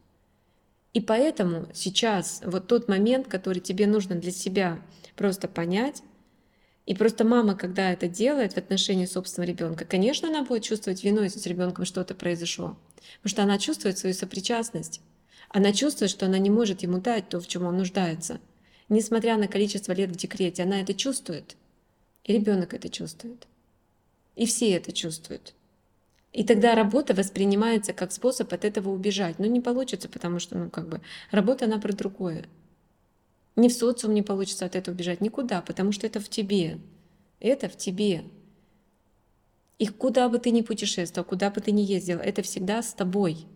И 0.92 1.00
поэтому 1.00 1.68
сейчас 1.72 2.42
вот 2.44 2.66
тот 2.68 2.88
момент, 2.88 3.26
который 3.26 3.60
тебе 3.60 3.86
нужно 3.86 4.14
для 4.14 4.30
себя 4.30 4.80
просто 5.16 5.48
понять, 5.48 6.02
и 6.84 6.94
просто 6.94 7.24
мама, 7.24 7.54
когда 7.54 7.92
это 7.92 8.08
делает 8.08 8.54
в 8.54 8.58
отношении 8.58 9.06
собственного 9.06 9.50
ребенка, 9.50 9.84
конечно, 9.84 10.28
она 10.28 10.42
будет 10.42 10.64
чувствовать 10.64 11.04
вину, 11.04 11.22
если 11.22 11.38
с 11.38 11.46
ребенком 11.46 11.84
что-то 11.84 12.14
произошло. 12.14 12.76
Потому 13.22 13.30
что 13.30 13.42
она 13.44 13.58
чувствует 13.58 13.98
свою 13.98 14.14
сопричастность. 14.14 15.00
Она 15.48 15.72
чувствует, 15.72 16.10
что 16.10 16.26
она 16.26 16.38
не 16.38 16.50
может 16.50 16.82
ему 16.82 16.98
дать 16.98 17.28
то, 17.28 17.40
в 17.40 17.46
чем 17.46 17.64
он 17.64 17.76
нуждается. 17.76 18.40
Несмотря 18.88 19.36
на 19.36 19.48
количество 19.48 19.92
лет 19.92 20.10
в 20.10 20.16
декрете, 20.16 20.64
она 20.64 20.80
это 20.80 20.92
чувствует. 20.92 21.56
И 22.24 22.32
ребенок 22.32 22.74
это 22.74 22.88
чувствует. 22.88 23.46
И 24.34 24.46
все 24.46 24.70
это 24.72 24.92
чувствуют. 24.92 25.54
И 26.32 26.44
тогда 26.44 26.74
работа 26.74 27.14
воспринимается 27.14 27.92
как 27.92 28.10
способ 28.10 28.52
от 28.52 28.64
этого 28.64 28.90
убежать. 28.90 29.38
Но 29.38 29.46
не 29.46 29.60
получится, 29.60 30.08
потому 30.08 30.38
что, 30.38 30.56
ну, 30.56 30.70
как 30.70 30.88
бы, 30.88 31.00
работа, 31.30 31.66
она 31.66 31.78
про 31.78 31.92
другое. 31.92 32.46
Ни 33.54 33.68
в 33.68 33.72
социум 33.72 34.14
не 34.14 34.22
получится 34.22 34.64
от 34.64 34.74
этого 34.74 34.94
убежать, 34.94 35.20
никуда, 35.20 35.60
потому 35.60 35.92
что 35.92 36.06
это 36.06 36.20
в 36.20 36.28
тебе. 36.28 36.78
Это 37.38 37.68
в 37.68 37.76
тебе. 37.76 38.24
И 39.78 39.88
куда 39.88 40.28
бы 40.28 40.38
ты 40.38 40.50
ни 40.50 40.62
путешествовал, 40.62 41.28
куда 41.28 41.50
бы 41.50 41.60
ты 41.60 41.70
ни 41.70 41.82
ездил, 41.82 42.18
это 42.18 42.42
всегда 42.42 42.82
с 42.82 42.94
тобой. 42.94 43.46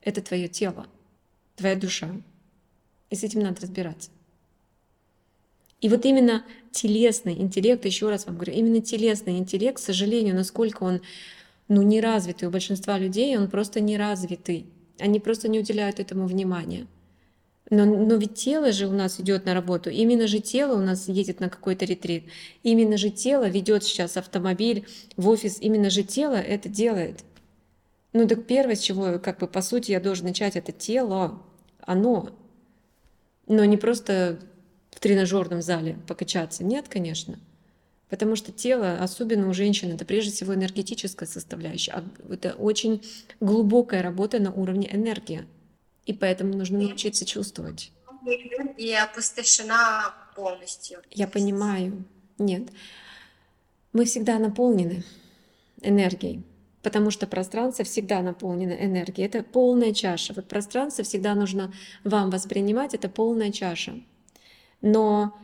Это 0.00 0.20
твое 0.20 0.48
тело, 0.48 0.86
твоя 1.54 1.76
душа. 1.76 2.10
И 3.10 3.16
с 3.16 3.22
этим 3.22 3.40
надо 3.40 3.60
разбираться. 3.60 4.10
И 5.80 5.88
вот 5.88 6.04
именно 6.04 6.44
телесный 6.72 7.34
интеллект, 7.34 7.84
еще 7.84 8.08
раз 8.08 8.26
вам 8.26 8.36
говорю, 8.36 8.54
именно 8.54 8.80
телесный 8.80 9.36
интеллект, 9.36 9.76
к 9.76 9.84
сожалению, 9.84 10.34
насколько 10.34 10.82
он 10.82 11.02
ну, 11.68 11.82
неразвитый. 11.82 12.48
У 12.48 12.50
большинства 12.50 12.98
людей 12.98 13.36
он 13.36 13.48
просто 13.48 13.80
неразвитый. 13.80 14.66
Они 14.98 15.20
просто 15.20 15.48
не 15.48 15.60
уделяют 15.60 16.00
этому 16.00 16.26
внимания. 16.26 16.86
Но, 17.70 17.84
но 17.86 18.16
ведь 18.16 18.34
тело 18.34 18.72
же 18.72 18.86
у 18.86 18.92
нас 18.92 19.18
идет 19.18 19.46
на 19.46 19.54
работу, 19.54 19.88
именно 19.88 20.26
же 20.26 20.40
тело 20.40 20.76
у 20.76 20.84
нас 20.84 21.08
едет 21.08 21.40
на 21.40 21.48
какой-то 21.48 21.86
ретрит, 21.86 22.24
именно 22.62 22.98
же 22.98 23.08
тело 23.08 23.48
ведет 23.48 23.84
сейчас 23.84 24.18
автомобиль 24.18 24.86
в 25.16 25.28
офис, 25.30 25.58
именно 25.60 25.88
же 25.88 26.02
тело 26.02 26.34
это 26.34 26.68
делает. 26.68 27.24
Ну 28.12 28.28
так 28.28 28.46
первое, 28.46 28.76
с 28.76 28.80
чего, 28.80 29.18
как 29.18 29.38
бы 29.38 29.46
по 29.46 29.62
сути, 29.62 29.92
я 29.92 30.00
должен 30.00 30.26
начать, 30.26 30.56
это 30.56 30.72
тело, 30.72 31.42
оно. 31.80 32.30
Но 33.46 33.64
не 33.64 33.78
просто 33.78 34.38
в 34.90 35.00
тренажерном 35.00 35.62
зале 35.62 35.98
покачаться. 36.06 36.64
Нет, 36.64 36.88
конечно. 36.88 37.38
Потому 38.14 38.36
что 38.36 38.52
тело, 38.52 38.98
особенно 39.00 39.48
у 39.48 39.52
женщин, 39.52 39.90
это 39.90 40.04
прежде 40.04 40.30
всего 40.30 40.54
энергетическая 40.54 41.28
составляющая. 41.28 41.90
А 41.90 42.04
это 42.32 42.52
очень 42.52 43.02
глубокая 43.40 44.04
работа 44.04 44.38
на 44.38 44.52
уровне 44.52 44.88
энергии. 44.94 45.48
И 46.06 46.12
поэтому 46.12 46.54
нужно 46.56 46.78
научиться 46.78 47.24
чувствовать. 47.24 47.90
И 48.76 48.92
опустошена 48.92 50.14
полностью. 50.36 51.00
Я 51.10 51.26
понимаю. 51.26 52.04
Нет. 52.38 52.68
Мы 53.92 54.04
всегда 54.04 54.38
наполнены 54.38 55.02
энергией, 55.82 56.44
потому 56.84 57.10
что 57.10 57.26
пространство 57.26 57.84
всегда 57.84 58.22
наполнено 58.22 58.74
энергией. 58.74 59.26
Это 59.26 59.42
полная 59.42 59.92
чаша. 59.92 60.34
Вот 60.34 60.46
пространство 60.46 61.02
всегда 61.02 61.34
нужно 61.34 61.74
вам 62.04 62.30
воспринимать, 62.30 62.94
это 62.94 63.08
полная 63.08 63.50
чаша. 63.50 64.00
Но 64.82 65.36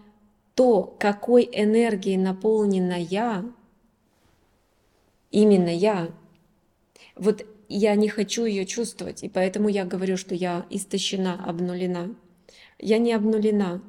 то, 0.60 0.94
какой 1.00 1.48
энергией 1.50 2.18
наполнена 2.18 3.00
я, 3.00 3.50
именно 5.30 5.74
я, 5.74 6.10
вот 7.16 7.46
я 7.70 7.94
не 7.94 8.10
хочу 8.10 8.44
ее 8.44 8.66
чувствовать, 8.66 9.22
и 9.24 9.30
поэтому 9.30 9.70
я 9.70 9.86
говорю, 9.86 10.18
что 10.18 10.34
я 10.34 10.66
истощена, 10.68 11.42
обнулена. 11.46 12.14
Я 12.78 12.98
не 12.98 13.14
обнулена, 13.14 13.82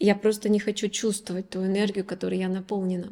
я 0.00 0.16
просто 0.16 0.48
не 0.48 0.58
хочу 0.58 0.88
чувствовать 0.88 1.50
ту 1.50 1.64
энергию, 1.64 2.04
которой 2.04 2.40
я 2.40 2.48
наполнена. 2.48 3.10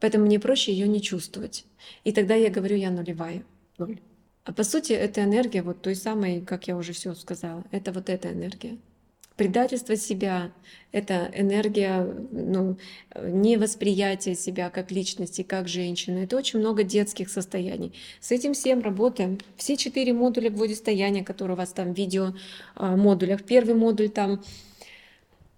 Поэтому 0.00 0.26
мне 0.26 0.40
проще 0.40 0.72
ее 0.72 0.88
не 0.88 1.00
чувствовать. 1.00 1.64
И 2.02 2.10
тогда 2.10 2.34
я 2.34 2.50
говорю, 2.50 2.74
я 2.74 2.90
нулевая. 2.90 3.44
Ноль. 3.78 4.00
А 4.42 4.52
по 4.52 4.64
сути, 4.64 4.94
эта 4.94 5.22
энергия 5.22 5.62
вот 5.62 5.80
той 5.80 5.94
самой, 5.94 6.40
как 6.40 6.66
я 6.66 6.76
уже 6.76 6.92
все 6.92 7.14
сказала, 7.14 7.62
это 7.70 7.92
вот 7.92 8.08
эта 8.08 8.32
энергия 8.32 8.78
предательство 9.38 9.96
себя, 9.96 10.50
это 10.92 11.30
энергия 11.32 12.02
ну, 12.32 12.76
невосприятия 13.22 14.34
себя 14.34 14.68
как 14.68 14.90
личности, 14.90 15.42
как 15.42 15.68
женщины. 15.68 16.24
Это 16.24 16.36
очень 16.36 16.58
много 16.58 16.82
детских 16.82 17.30
состояний. 17.30 17.94
С 18.20 18.32
этим 18.32 18.52
всем 18.52 18.80
работаем. 18.80 19.38
Все 19.56 19.76
четыре 19.76 20.12
модуля 20.12 20.50
благодестояния, 20.50 21.24
которые 21.24 21.54
у 21.54 21.58
вас 21.58 21.72
там 21.72 21.94
в 21.94 21.96
видео 21.96 22.34
а. 22.74 22.96
Первый 23.46 23.74
модуль 23.74 24.08
там 24.08 24.42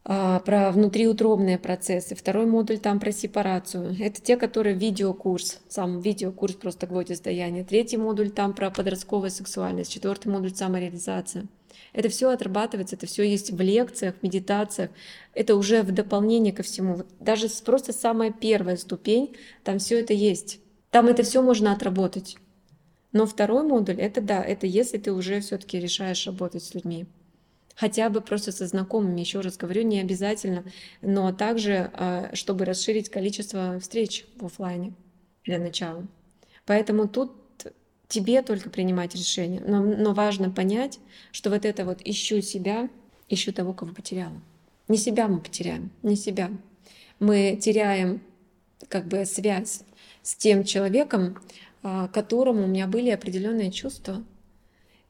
а, 0.05 0.41
про 0.41 0.73
внутриутробные 0.73 1.59
процессы, 1.59 2.15
второй 2.15 2.45
модуль 2.45 2.79
там 2.79 3.01
про 3.01 3.13
сепарацию. 3.13 3.97
Это 3.99 4.21
те, 4.21 4.37
которые 4.37 4.77
видеокурс, 4.77 5.61
сам 5.69 6.01
видеокурс 6.01 6.55
просто 6.55 6.87
благодестояние. 6.87 7.65
Третий 7.65 7.97
модуль 7.97 8.31
там 8.31 8.53
про 8.53 8.71
подростковую 8.71 9.31
сексуальность, 9.31 9.91
четвертый 9.91 10.29
модуль 10.29 10.55
самореализация. 10.55 11.47
Это 11.93 12.09
все 12.09 12.31
отрабатывается, 12.31 12.97
это 12.97 13.07
все 13.07 13.23
есть 13.23 13.51
в 13.51 13.61
лекциях, 13.61 14.15
медитациях. 14.23 14.91
Это 15.35 15.57
уже 15.57 15.83
в 15.83 15.93
дополнение 15.93 16.53
ко 16.53 16.63
всему. 16.63 17.05
Даже 17.19 17.49
просто 17.65 17.93
самая 17.93 18.33
первая 18.33 18.77
ступень, 18.77 19.37
там 19.65 19.79
все 19.79 20.01
это 20.01 20.13
есть. 20.13 20.61
Там 20.91 21.07
это 21.07 21.23
все 21.23 21.43
можно 21.43 21.73
отработать. 21.73 22.37
Но 23.13 23.27
второй 23.27 23.65
модуль, 23.65 24.01
это 24.01 24.21
да, 24.21 24.43
это 24.43 24.67
если 24.67 24.99
ты 24.99 25.13
уже 25.13 25.41
все-таки 25.41 25.81
решаешь 25.81 26.27
работать 26.27 26.63
с 26.63 26.75
людьми. 26.75 27.07
Хотя 27.75 28.11
бы 28.11 28.21
просто 28.21 28.53
со 28.53 28.67
знакомыми, 28.67 29.21
еще 29.21 29.41
раз 29.41 29.57
говорю, 29.57 29.83
не 29.83 30.01
обязательно, 30.01 30.65
но 31.01 31.33
также, 31.33 31.91
а, 31.95 32.31
чтобы 32.35 32.65
расширить 32.65 33.09
количество 33.09 33.81
встреч 33.81 34.27
в 34.37 34.47
офлайне 34.47 34.93
для 35.45 35.59
начала. 35.59 36.07
Поэтому 36.67 37.09
тут 37.09 37.40
тебе 38.11 38.43
только 38.43 38.69
принимать 38.69 39.15
решение. 39.15 39.63
Но, 39.67 39.83
но 39.83 40.13
важно 40.13 40.51
понять, 40.51 40.99
что 41.33 41.49
вот 41.49 41.65
это 41.65 41.87
вот 41.87 42.01
ищу 42.05 42.43
себя, 42.43 42.91
ищу 43.29 43.53
того, 43.53 43.73
кого 43.73 43.95
потеряла. 43.95 44.39
Не 44.89 44.99
себя 44.99 45.29
мы 45.29 45.41
потеряем, 45.41 45.91
не 46.03 46.17
себя. 46.17 46.51
Мы 47.21 47.59
теряем 47.61 48.21
как 48.89 49.07
бы 49.07 49.25
связь 49.25 49.83
с 50.23 50.35
тем 50.35 50.65
человеком, 50.65 51.39
а, 51.83 52.09
которому 52.09 52.65
у 52.65 52.67
меня 52.67 52.87
были 52.87 53.11
определенные 53.11 53.71
чувства. 53.71 54.23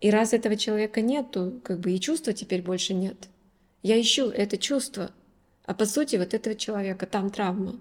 И 0.00 0.10
раз 0.10 0.32
этого 0.32 0.56
человека 0.56 1.00
нет, 1.00 1.30
то 1.30 1.52
как 1.64 1.80
бы 1.80 1.92
и 1.92 2.00
чувства 2.00 2.32
теперь 2.32 2.62
больше 2.62 2.94
нет. 2.94 3.28
Я 3.82 4.00
ищу 4.00 4.28
это 4.28 4.58
чувство, 4.58 5.10
а 5.64 5.74
по 5.74 5.86
сути 5.86 6.16
вот 6.16 6.34
этого 6.34 6.54
человека, 6.54 7.06
там 7.06 7.30
травма. 7.30 7.80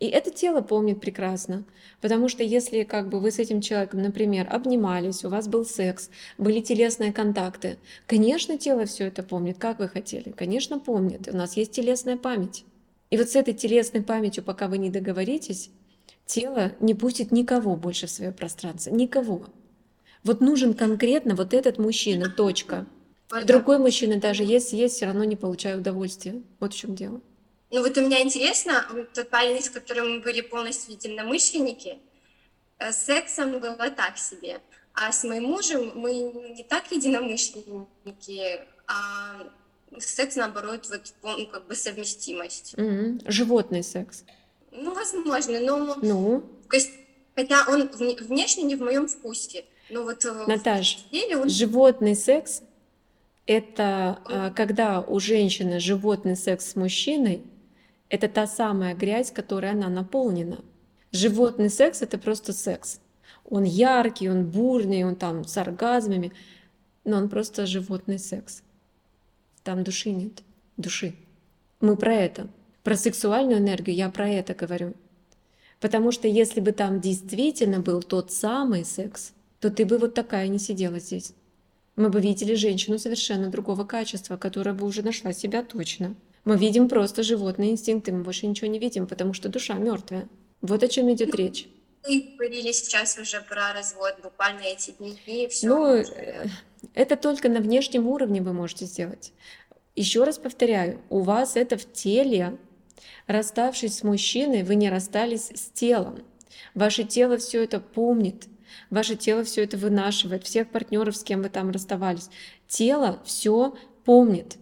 И 0.00 0.06
это 0.06 0.30
тело 0.30 0.62
помнит 0.62 0.98
прекрасно, 0.98 1.64
потому 2.00 2.30
что 2.30 2.42
если 2.42 2.84
как 2.84 3.10
бы 3.10 3.20
вы 3.20 3.30
с 3.30 3.38
этим 3.38 3.60
человеком, 3.60 4.00
например, 4.00 4.48
обнимались, 4.50 5.24
у 5.26 5.28
вас 5.28 5.46
был 5.46 5.66
секс, 5.66 6.08
были 6.38 6.62
телесные 6.62 7.12
контакты, 7.12 7.76
конечно, 8.06 8.56
тело 8.56 8.86
все 8.86 9.04
это 9.08 9.22
помнит, 9.22 9.58
как 9.58 9.78
вы 9.78 9.88
хотели, 9.88 10.30
конечно, 10.30 10.78
помнит, 10.78 11.28
у 11.30 11.36
нас 11.36 11.54
есть 11.58 11.72
телесная 11.72 12.16
память. 12.16 12.64
И 13.10 13.18
вот 13.18 13.28
с 13.28 13.36
этой 13.36 13.52
телесной 13.52 14.02
памятью, 14.02 14.42
пока 14.42 14.68
вы 14.68 14.78
не 14.78 14.88
договоритесь, 14.88 15.70
тело 16.24 16.72
не 16.80 16.94
пустит 16.94 17.30
никого 17.30 17.76
больше 17.76 18.06
в 18.06 18.10
свое 18.10 18.32
пространство, 18.32 18.90
никого. 18.90 19.44
Вот 20.24 20.40
нужен 20.40 20.72
конкретно 20.72 21.34
вот 21.34 21.52
этот 21.52 21.78
мужчина, 21.78 22.30
точка. 22.30 22.86
Другой 23.44 23.78
мужчина 23.78 24.18
даже 24.18 24.44
есть, 24.44 24.72
есть, 24.72 24.96
все 24.96 25.06
равно 25.06 25.24
не 25.24 25.36
получаю 25.36 25.80
удовольствия. 25.80 26.40
Вот 26.58 26.72
в 26.72 26.76
чем 26.76 26.94
дело. 26.94 27.20
Ну 27.70 27.82
вот 27.82 27.96
у 27.96 28.00
меня 28.00 28.20
интересно, 28.20 28.84
вот 28.90 29.12
тот 29.12 29.30
парень, 29.30 29.62
с 29.62 29.70
которым 29.70 30.14
мы 30.14 30.20
были 30.20 30.40
полностью 30.40 30.94
единомышленники, 30.94 31.98
э, 32.78 32.92
с 32.92 33.04
сексом 33.04 33.58
было 33.60 33.90
так 33.90 34.18
себе. 34.18 34.60
А 34.92 35.12
с 35.12 35.22
моим 35.22 35.44
мужем 35.44 35.92
мы 35.94 36.12
не 36.12 36.64
так 36.64 36.90
единомышленники, 36.90 38.60
а 38.88 39.46
секс, 39.98 40.36
наоборот, 40.36 40.88
вот 40.90 41.14
ну, 41.22 41.46
как 41.46 41.66
бы 41.66 41.74
совместимость. 41.74 42.74
Mm-hmm. 42.74 43.30
Животный 43.30 43.84
секс. 43.84 44.24
Ну, 44.72 44.94
возможно, 44.94 45.60
но... 45.60 45.96
Ну? 46.02 46.44
Хотя 47.36 47.64
он 47.68 47.88
внешне 47.88 48.64
не 48.64 48.74
в 48.74 48.82
моем 48.82 49.06
вкусе. 49.06 49.64
Но 49.88 50.02
вот 50.02 50.24
э, 50.24 50.44
Наташ, 50.46 51.06
он... 51.34 51.48
животный 51.48 52.14
секс— 52.14 52.62
это 53.46 54.20
а, 54.26 54.50
когда 54.50 55.00
у 55.00 55.18
женщины 55.18 55.80
животный 55.80 56.36
секс 56.36 56.72
с 56.72 56.76
мужчиной, 56.76 57.42
это 58.10 58.28
та 58.28 58.46
самая 58.46 58.94
грязь, 58.94 59.30
которой 59.30 59.70
она 59.70 59.88
наполнена. 59.88 60.58
Животный 61.12 61.70
секс— 61.70 62.02
это 62.02 62.18
просто 62.18 62.52
секс. 62.52 63.00
Он 63.48 63.64
яркий, 63.64 64.28
он 64.28 64.46
бурный, 64.46 65.04
он 65.04 65.16
там 65.16 65.44
с 65.44 65.56
оргазмами, 65.56 66.32
но 67.04 67.16
он 67.16 67.28
просто 67.28 67.66
животный 67.66 68.18
секс. 68.18 68.62
Там 69.62 69.84
души 69.84 70.10
нет, 70.10 70.42
души. 70.76 71.14
Мы 71.80 71.96
про 71.96 72.14
это. 72.14 72.48
Про 72.82 72.96
сексуальную 72.96 73.58
энергию 73.58 73.96
я 73.96 74.10
про 74.10 74.28
это 74.28 74.54
говорю. 74.54 74.94
Потому 75.80 76.12
что 76.12 76.28
если 76.28 76.60
бы 76.60 76.72
там 76.72 77.00
действительно 77.00 77.80
был 77.80 78.02
тот 78.02 78.32
самый 78.32 78.84
секс, 78.84 79.32
то 79.60 79.70
ты 79.70 79.84
бы 79.84 79.98
вот 79.98 80.14
такая 80.14 80.48
не 80.48 80.58
сидела 80.58 80.98
здесь. 80.98 81.32
Мы 81.96 82.08
бы 82.08 82.20
видели 82.20 82.54
женщину 82.54 82.98
совершенно 82.98 83.50
другого 83.50 83.84
качества, 83.84 84.36
которая 84.36 84.74
бы 84.74 84.86
уже 84.86 85.02
нашла 85.02 85.32
себя 85.32 85.62
точно. 85.62 86.14
Мы 86.44 86.56
видим 86.56 86.88
просто 86.88 87.22
животные 87.22 87.72
инстинкты, 87.72 88.12
мы 88.12 88.22
больше 88.22 88.46
ничего 88.46 88.68
не 88.68 88.78
видим, 88.78 89.06
потому 89.06 89.34
что 89.34 89.48
душа 89.48 89.74
мертвая. 89.74 90.28
Вот 90.62 90.82
о 90.82 90.88
чем 90.88 91.12
идет 91.12 91.34
речь. 91.34 91.68
Вы 92.06 92.34
говорили 92.36 92.72
сейчас 92.72 93.18
уже 93.18 93.42
про 93.42 93.72
развод, 93.74 94.16
буквально 94.22 94.60
эти 94.60 94.92
дни, 94.92 95.18
и 95.26 95.48
все. 95.48 95.68
Ну, 95.68 95.96
э, 95.96 96.46
это 96.94 97.16
только 97.16 97.48
на 97.48 97.60
внешнем 97.60 98.06
уровне 98.06 98.40
вы 98.40 98.54
можете 98.54 98.86
сделать. 98.86 99.32
Еще 99.96 100.24
раз 100.24 100.38
повторяю, 100.38 101.00
у 101.10 101.20
вас 101.20 101.56
это 101.56 101.76
в 101.76 101.92
теле. 101.92 102.56
Расставшись 103.26 103.98
с 103.98 104.02
мужчиной, 104.02 104.62
вы 104.62 104.76
не 104.76 104.88
расстались 104.88 105.50
с 105.54 105.70
телом. 105.70 106.24
Ваше 106.74 107.04
тело 107.04 107.36
все 107.38 107.62
это 107.62 107.80
помнит, 107.80 108.46
ваше 108.88 109.16
тело 109.16 109.44
все 109.44 109.64
это 109.64 109.76
вынашивает, 109.76 110.44
всех 110.44 110.70
партнеров, 110.70 111.16
с 111.16 111.22
кем 111.22 111.42
вы 111.42 111.48
там 111.48 111.70
расставались. 111.70 112.30
Тело 112.66 113.20
все 113.24 113.76
помнит. 114.04 114.56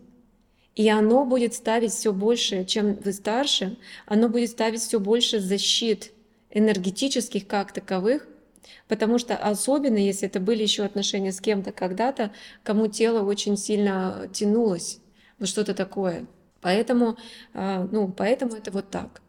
И 0.78 0.88
оно 0.88 1.24
будет 1.24 1.54
ставить 1.54 1.90
все 1.90 2.12
больше, 2.12 2.64
чем 2.64 2.94
вы 2.94 3.12
старше, 3.12 3.76
оно 4.06 4.28
будет 4.28 4.50
ставить 4.50 4.80
все 4.80 5.00
больше 5.00 5.40
защит 5.40 6.12
энергетических 6.50 7.48
как 7.48 7.72
таковых, 7.72 8.28
потому 8.86 9.18
что 9.18 9.36
особенно 9.36 9.96
если 9.96 10.28
это 10.28 10.38
были 10.38 10.62
еще 10.62 10.84
отношения 10.84 11.32
с 11.32 11.40
кем-то 11.40 11.72
когда-то, 11.72 12.30
кому 12.62 12.86
тело 12.86 13.24
очень 13.24 13.56
сильно 13.56 14.30
тянулось, 14.32 15.00
вот 15.40 15.48
что-то 15.48 15.74
такое. 15.74 16.28
Поэтому, 16.60 17.16
а, 17.54 17.88
ну, 17.90 18.06
поэтому 18.06 18.54
это 18.54 18.70
вот 18.70 18.88
так. 18.88 19.20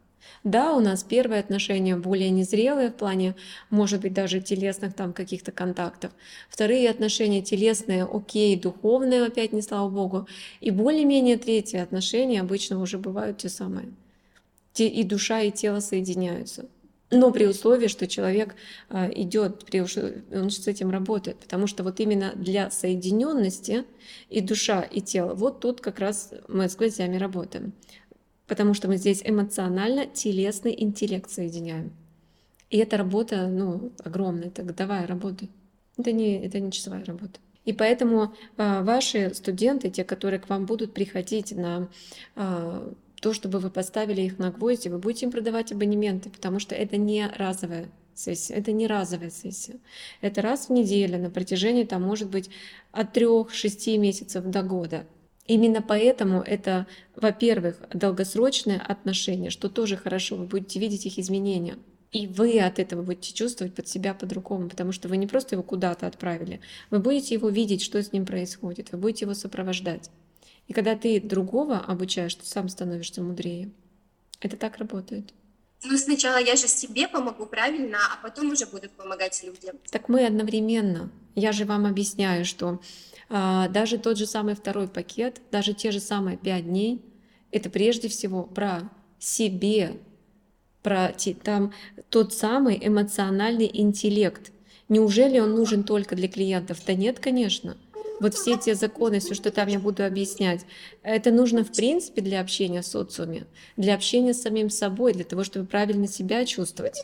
Да, 0.44 0.74
у 0.74 0.80
нас 0.80 1.02
первые 1.02 1.40
отношения 1.40 1.96
более 1.96 2.30
незрелые 2.30 2.90
в 2.90 2.94
плане, 2.94 3.34
может 3.68 4.00
быть, 4.00 4.14
даже 4.14 4.40
телесных 4.40 4.94
там 4.94 5.12
каких-то 5.12 5.52
контактов. 5.52 6.12
Вторые 6.48 6.88
отношения 6.88 7.42
телесные, 7.42 8.04
окей, 8.04 8.56
духовные, 8.56 9.24
опять 9.24 9.52
не 9.52 9.62
слава 9.62 9.88
богу. 9.90 10.26
И 10.60 10.70
более-менее 10.70 11.36
третьи 11.36 11.78
отношения 11.78 12.40
обычно 12.40 12.80
уже 12.80 12.98
бывают 12.98 13.38
те 13.38 13.48
самые. 13.48 13.88
Те 14.72 14.88
и 14.88 15.02
душа, 15.04 15.42
и 15.42 15.50
тело 15.50 15.80
соединяются. 15.80 16.68
Но 17.10 17.32
при 17.32 17.46
условии, 17.46 17.88
что 17.88 18.06
человек 18.06 18.54
а, 18.88 19.10
идет, 19.12 19.64
он 20.32 20.50
с 20.50 20.68
этим 20.68 20.90
работает. 20.90 21.38
Потому 21.38 21.66
что 21.66 21.82
вот 21.82 21.98
именно 21.98 22.32
для 22.36 22.70
соединенности 22.70 23.84
и 24.28 24.40
душа, 24.40 24.82
и 24.82 25.00
тело, 25.00 25.34
вот 25.34 25.60
тут 25.60 25.80
как 25.80 25.98
раз 25.98 26.32
мы 26.46 26.68
с 26.68 26.76
глазями 26.76 27.16
работаем 27.16 27.72
потому 28.50 28.74
что 28.74 28.88
мы 28.88 28.96
здесь 28.96 29.22
эмоционально 29.24 30.06
телесный 30.06 30.74
интеллект 30.76 31.30
соединяем. 31.30 31.92
И 32.68 32.78
эта 32.78 32.96
работа, 32.96 33.46
ну, 33.46 33.92
огромная, 34.02 34.48
это 34.48 34.64
годовая 34.64 35.06
работа. 35.06 35.46
Это 35.96 36.10
не, 36.10 36.44
это 36.44 36.58
не 36.58 36.72
часовая 36.72 37.04
работа. 37.04 37.38
И 37.64 37.72
поэтому 37.72 38.34
э, 38.56 38.82
ваши 38.82 39.32
студенты, 39.34 39.88
те, 39.88 40.02
которые 40.02 40.40
к 40.40 40.48
вам 40.48 40.66
будут 40.66 40.92
приходить 40.92 41.52
на 41.52 41.88
э, 42.34 42.92
то, 43.20 43.32
чтобы 43.32 43.60
вы 43.60 43.70
поставили 43.70 44.22
их 44.22 44.40
на 44.40 44.50
гвозди, 44.50 44.88
вы 44.88 44.98
будете 44.98 45.26
им 45.26 45.32
продавать 45.32 45.70
абонементы, 45.70 46.28
потому 46.28 46.58
что 46.58 46.74
это 46.74 46.96
не 46.96 47.28
разовая 47.28 47.88
сессия, 48.16 48.54
это 48.54 48.72
не 48.72 48.88
разовая 48.88 49.30
сессия. 49.30 49.76
Это 50.22 50.42
раз 50.42 50.68
в 50.68 50.72
неделю 50.72 51.18
на 51.18 51.30
протяжении, 51.30 51.84
там, 51.84 52.02
может 52.02 52.28
быть, 52.28 52.50
от 52.90 53.12
трех-шести 53.12 53.96
месяцев 53.96 54.44
до 54.44 54.62
года. 54.62 55.06
Именно 55.50 55.82
поэтому 55.82 56.42
это, 56.42 56.86
во-первых, 57.16 57.82
долгосрочные 57.92 58.78
отношения, 58.78 59.50
что 59.50 59.68
тоже 59.68 59.96
хорошо, 59.96 60.36
вы 60.36 60.46
будете 60.46 60.78
видеть 60.78 61.06
их 61.06 61.18
изменения. 61.18 61.76
И 62.12 62.28
вы 62.28 62.60
от 62.60 62.78
этого 62.78 63.02
будете 63.02 63.34
чувствовать 63.34 63.74
под 63.74 63.88
себя 63.88 64.14
по-другому, 64.14 64.68
потому 64.68 64.92
что 64.92 65.08
вы 65.08 65.16
не 65.16 65.26
просто 65.26 65.56
его 65.56 65.64
куда-то 65.64 66.06
отправили, 66.06 66.60
вы 66.90 67.00
будете 67.00 67.34
его 67.34 67.48
видеть, 67.48 67.82
что 67.82 68.00
с 68.00 68.12
ним 68.12 68.26
происходит, 68.26 68.92
вы 68.92 68.98
будете 68.98 69.24
его 69.24 69.34
сопровождать. 69.34 70.08
И 70.68 70.72
когда 70.72 70.94
ты 70.94 71.20
другого 71.20 71.78
обучаешь, 71.78 72.36
ты 72.36 72.46
сам 72.46 72.68
становишься 72.68 73.20
мудрее. 73.20 73.72
Это 74.40 74.56
так 74.56 74.76
работает. 74.78 75.34
Ну, 75.82 75.96
сначала 75.96 76.38
я 76.38 76.56
же 76.56 76.68
себе 76.68 77.08
помогу, 77.08 77.46
правильно, 77.46 77.98
а 78.12 78.22
потом 78.22 78.50
уже 78.50 78.66
буду 78.66 78.88
помогать 78.90 79.42
людям. 79.42 79.76
Так 79.90 80.08
мы 80.08 80.26
одновременно. 80.26 81.10
Я 81.34 81.52
же 81.52 81.64
вам 81.64 81.86
объясняю, 81.86 82.44
что 82.44 82.80
а, 83.30 83.68
даже 83.68 83.96
тот 83.98 84.18
же 84.18 84.26
самый 84.26 84.54
второй 84.54 84.88
пакет, 84.88 85.40
даже 85.50 85.72
те 85.72 85.90
же 85.90 86.00
самые 86.00 86.36
пять 86.36 86.66
дней, 86.66 87.02
это 87.50 87.70
прежде 87.70 88.08
всего 88.08 88.42
про 88.42 88.90
себе, 89.18 89.96
про 90.82 91.14
там 91.42 91.72
тот 92.08 92.34
самый 92.34 92.78
эмоциональный 92.82 93.70
интеллект. 93.72 94.52
Неужели 94.88 95.38
он 95.38 95.54
нужен 95.54 95.84
только 95.84 96.16
для 96.16 96.28
клиентов? 96.28 96.78
Да 96.84 96.94
нет, 96.94 97.20
конечно. 97.20 97.76
Вот 98.20 98.34
все 98.34 98.56
те 98.56 98.74
законы, 98.74 99.20
все, 99.20 99.34
что 99.34 99.50
там 99.50 99.68
я 99.68 99.78
буду 99.78 100.04
объяснять, 100.04 100.66
это 101.02 101.30
нужно 101.30 101.64
в 101.64 101.72
принципе 101.72 102.20
для 102.20 102.40
общения 102.40 102.82
с 102.82 102.88
социуме, 102.88 103.46
для 103.76 103.94
общения 103.94 104.34
с 104.34 104.42
самим 104.42 104.70
собой, 104.70 105.14
для 105.14 105.24
того, 105.24 105.44
чтобы 105.44 105.66
правильно 105.66 106.06
себя 106.06 106.44
чувствовать. 106.44 107.02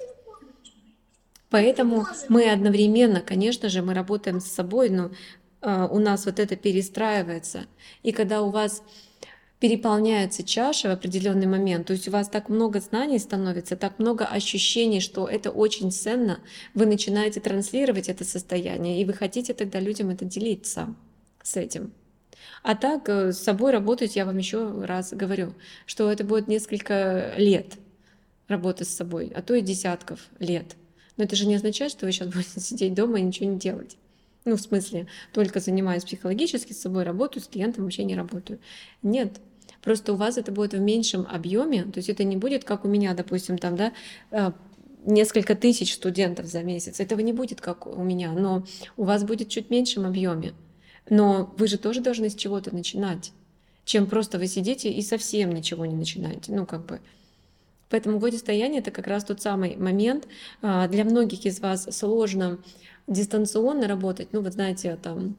Поэтому 1.49 2.07
мы 2.29 2.51
одновременно, 2.51 3.21
конечно 3.21 3.69
же, 3.69 3.83
мы 3.83 3.95
работаем 3.95 4.41
с 4.41 4.47
собой, 4.47 4.91
но 4.91 5.11
а, 5.63 5.87
у 5.87 5.99
нас 5.99 6.27
вот 6.27 6.39
это 6.39 6.57
перестраивается. 6.57 7.67
И 8.03 8.13
когда 8.13 8.43
у 8.43 8.51
вас 8.51 8.83
переполняется 9.61 10.43
чаша 10.43 10.89
в 10.89 10.93
определенный 10.93 11.47
момент, 11.47 11.87
то 11.87 11.95
есть 11.95 12.09
у 12.09 12.11
вас 12.11 12.29
так 12.29 12.49
много 12.49 12.81
знаний 12.81 13.19
становится, 13.19 13.77
так 13.77 13.99
много 13.99 14.27
ощущений, 14.27 15.01
что 15.01 15.27
это 15.27 15.51
очень 15.51 15.91
ценно, 15.91 16.41
вы 16.75 16.87
начинаете 16.87 17.41
транслировать 17.41 18.09
это 18.09 18.25
состояние, 18.25 19.01
и 19.01 19.05
вы 19.05 19.15
хотите 19.15 19.55
тогда 19.55 19.81
людям 19.81 20.11
это 20.11 20.25
делиться 20.25 20.95
с 21.43 21.57
этим. 21.57 21.93
А 22.63 22.75
так 22.75 23.09
э, 23.09 23.33
с 23.33 23.39
собой 23.39 23.73
работать, 23.73 24.17
я 24.17 24.27
вам 24.27 24.37
еще 24.39 24.85
раз 24.85 25.13
говорю, 25.13 25.55
что 25.87 26.11
это 26.11 26.25
будет 26.25 26.49
несколько 26.49 27.33
лет 27.37 27.79
работы 28.49 28.85
с 28.85 28.89
собой, 28.89 29.33
а 29.35 29.43
то 29.43 29.55
и 29.55 29.63
десятков 29.63 30.21
лет. 30.39 30.77
Но 31.17 31.25
это 31.25 31.35
же 31.35 31.47
не 31.47 31.55
означает, 31.55 31.93
что 31.93 32.07
вы 32.07 32.13
сейчас 32.13 32.29
будете 32.33 32.61
сидеть 32.61 32.95
дома 32.95 33.19
и 33.19 33.23
ничего 33.23 33.51
не 33.51 33.59
делать. 33.59 33.97
Ну, 34.45 34.57
в 34.57 34.61
смысле, 34.61 35.09
только 35.33 35.59
занимаюсь 35.59 36.05
психологически, 36.05 36.73
с 36.73 36.81
собой 36.81 37.03
работаю, 37.03 37.43
с 37.43 37.49
клиентом 37.49 37.85
вообще 37.85 38.05
не 38.05 38.15
работаю. 38.15 38.61
Нет, 39.03 39.41
просто 39.87 40.15
у 40.15 40.17
вас 40.17 40.37
это 40.37 40.51
будет 40.51 40.75
в 40.75 40.81
меньшем 40.81 41.29
объеме, 41.31 41.85
то 41.85 41.99
есть 41.99 42.09
это 42.09 42.25
не 42.25 42.37
будет, 42.37 42.65
как 42.65 42.85
у 42.85 42.89
меня, 42.89 43.15
допустим, 43.15 43.57
там, 43.57 43.77
да, 43.77 43.93
э, 44.33 44.51
несколько 45.07 45.55
тысяч 45.55 45.95
студентов 45.95 46.47
за 46.47 46.65
месяц. 46.65 46.99
Этого 46.99 47.21
не 47.21 47.33
будет, 47.33 47.61
как 47.61 47.87
у 47.87 48.03
меня, 48.03 48.33
но 48.33 48.65
у 48.97 49.05
вас 49.05 49.23
будет 49.23 49.49
чуть 49.49 49.71
меньшем 49.71 50.05
объеме. 50.05 50.55
Но 51.09 51.55
вы 51.57 51.69
же 51.69 51.79
тоже 51.79 52.01
должны 52.01 52.31
с 52.31 52.35
чего-то 52.35 52.75
начинать, 52.75 53.31
чем 53.85 54.09
просто 54.09 54.41
вы 54.41 54.49
сидите 54.49 54.91
и 54.91 55.03
совсем 55.03 55.53
ничего 55.53 55.87
не 55.87 55.95
начинаете. 55.95 56.53
Ну, 56.53 56.67
как 56.67 56.85
бы. 56.85 57.01
Поэтому 57.89 58.19
годестояние— 58.19 58.81
это 58.81 58.91
как 58.91 59.07
раз 59.07 59.23
тот 59.23 59.41
самый 59.41 59.77
момент. 59.77 60.27
А, 60.63 60.89
для 60.89 61.05
многих 61.05 61.47
из 61.47 61.61
вас 61.61 61.87
сложно 61.97 62.59
дистанционно 63.07 63.87
работать, 63.87 64.33
ну, 64.33 64.41
вы 64.41 64.51
знаете, 64.51 64.99
там, 65.01 65.37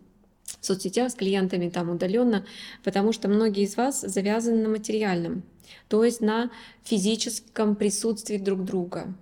в 0.61 0.65
соцсетях 0.65 1.11
с 1.11 1.15
клиентами 1.15 1.69
там 1.69 1.89
удаленно, 1.89 2.45
потому 2.83 3.11
что 3.13 3.27
многие 3.27 3.63
из 3.63 3.77
вас 3.77 4.01
завязаны 4.01 4.63
на 4.63 4.69
материальном, 4.69 5.43
то 5.87 6.03
есть 6.03 6.21
на 6.21 6.49
физическом 6.83 7.75
присутствии 7.75 8.37
друг 8.37 8.63
друга. 8.63 9.13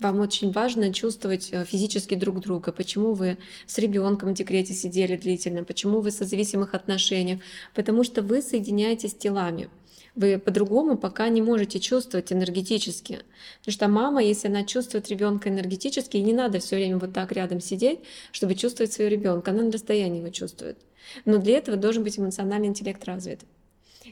Вам 0.00 0.20
очень 0.20 0.50
важно 0.50 0.92
чувствовать 0.92 1.48
э, 1.52 1.64
физически 1.64 2.14
друг 2.14 2.40
друга. 2.40 2.72
Почему 2.72 3.14
вы 3.14 3.38
с 3.66 3.78
ребенком 3.78 4.30
в 4.30 4.34
декрете 4.34 4.74
сидели 4.74 5.16
длительно, 5.16 5.64
почему 5.64 6.00
вы 6.00 6.10
в 6.10 6.14
созависимых 6.14 6.74
отношениях, 6.74 7.40
потому 7.74 8.02
что 8.02 8.20
вы 8.20 8.42
соединяетесь 8.42 9.14
телами. 9.14 9.70
Вы 10.14 10.38
по-другому 10.38 10.96
пока 10.96 11.28
не 11.28 11.42
можете 11.42 11.80
чувствовать 11.80 12.32
энергетически. 12.32 13.20
Потому 13.60 13.72
что 13.72 13.88
мама, 13.88 14.22
если 14.22 14.48
она 14.48 14.64
чувствует 14.64 15.08
ребенка 15.08 15.48
энергетически, 15.48 16.18
не 16.18 16.32
надо 16.32 16.60
все 16.60 16.76
время 16.76 16.98
вот 16.98 17.12
так 17.12 17.32
рядом 17.32 17.60
сидеть, 17.60 18.00
чтобы 18.30 18.54
чувствовать 18.54 18.92
своего 18.92 19.10
ребенка. 19.10 19.50
Она 19.50 19.64
на 19.64 19.72
расстоянии 19.72 20.20
его 20.20 20.30
чувствует. 20.30 20.78
Но 21.24 21.38
для 21.38 21.58
этого 21.58 21.76
должен 21.76 22.04
быть 22.04 22.18
эмоциональный 22.18 22.68
интеллект 22.68 23.04
развит. 23.04 23.40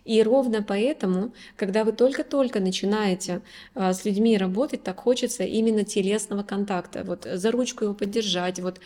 И 0.04 0.22
ровно 0.22 0.62
поэтому, 0.62 1.32
когда 1.56 1.84
вы 1.84 1.92
только-только 1.92 2.60
начинаете 2.60 3.42
а, 3.74 3.92
с 3.92 4.04
людьми 4.04 4.36
работать, 4.36 4.82
так 4.82 4.98
хочется 4.98 5.44
именно 5.44 5.84
телесного 5.84 6.42
контакта. 6.42 7.04
Вот 7.04 7.28
за 7.30 7.50
ручку 7.50 7.84
его 7.84 7.94
поддержать, 7.94 8.58
вот 8.58 8.80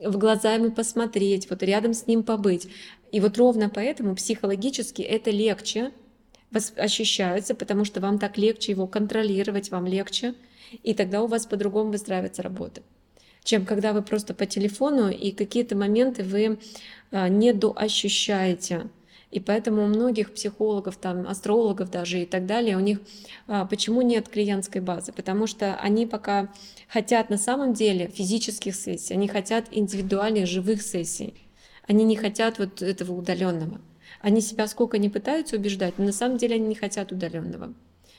в 0.00 0.16
глаза 0.16 0.54
ему 0.54 0.70
посмотреть, 0.70 1.50
вот 1.50 1.62
рядом 1.62 1.92
с 1.92 2.06
ним 2.06 2.22
побыть. 2.22 2.68
И 3.10 3.20
вот 3.20 3.36
ровно 3.36 3.68
поэтому 3.68 4.14
психологически 4.14 5.02
это 5.02 5.30
легче, 5.30 5.92
ощущаются, 6.76 7.54
потому 7.54 7.84
что 7.84 8.00
вам 8.00 8.18
так 8.18 8.38
легче 8.38 8.72
его 8.72 8.86
контролировать, 8.86 9.70
вам 9.70 9.86
легче, 9.86 10.34
и 10.82 10.94
тогда 10.94 11.22
у 11.22 11.26
вас 11.26 11.46
по-другому 11.46 11.92
выстраивается 11.92 12.42
работа 12.42 12.82
чем 13.48 13.64
когда 13.64 13.94
вы 13.94 14.02
просто 14.02 14.34
по 14.34 14.44
телефону 14.44 15.08
и 15.08 15.30
какие-то 15.30 15.74
моменты 15.74 16.22
вы 16.22 16.58
а, 17.10 17.30
недоощущаете. 17.30 18.90
И 19.30 19.40
поэтому 19.40 19.84
у 19.84 19.86
многих 19.86 20.34
психологов, 20.34 20.96
там, 20.96 21.26
астрологов 21.26 21.90
даже 21.90 22.22
и 22.22 22.26
так 22.26 22.44
далее, 22.44 22.76
у 22.76 22.80
них 22.80 23.00
а, 23.46 23.64
почему 23.64 24.02
нет 24.02 24.28
клиентской 24.28 24.82
базы? 24.82 25.12
Потому 25.12 25.46
что 25.46 25.76
они 25.76 26.04
пока 26.06 26.52
хотят 26.88 27.30
на 27.30 27.38
самом 27.38 27.72
деле 27.72 28.08
физических 28.08 28.74
сессий, 28.74 29.14
они 29.14 29.28
хотят 29.28 29.66
индивидуальных 29.70 30.46
живых 30.46 30.82
сессий. 30.82 31.34
Они 31.86 32.04
не 32.04 32.16
хотят 32.16 32.58
вот 32.58 32.82
этого 32.82 33.12
удаленного. 33.12 33.80
Они 34.20 34.40
себя 34.40 34.66
сколько 34.66 34.98
не 34.98 35.08
пытаются 35.08 35.56
убеждать, 35.56 35.98
но 35.98 36.04
на 36.04 36.12
самом 36.12 36.38
деле 36.38 36.56
они 36.56 36.68
не 36.68 36.74
хотят 36.74 37.12
удаленного. 37.12 37.74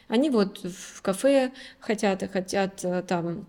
Они 0.08 0.30
вот 0.30 0.64
в 0.64 1.02
кафе 1.02 1.52
хотят 1.80 2.24
хотят 2.32 2.84
э, 2.84 3.04
там 3.04 3.48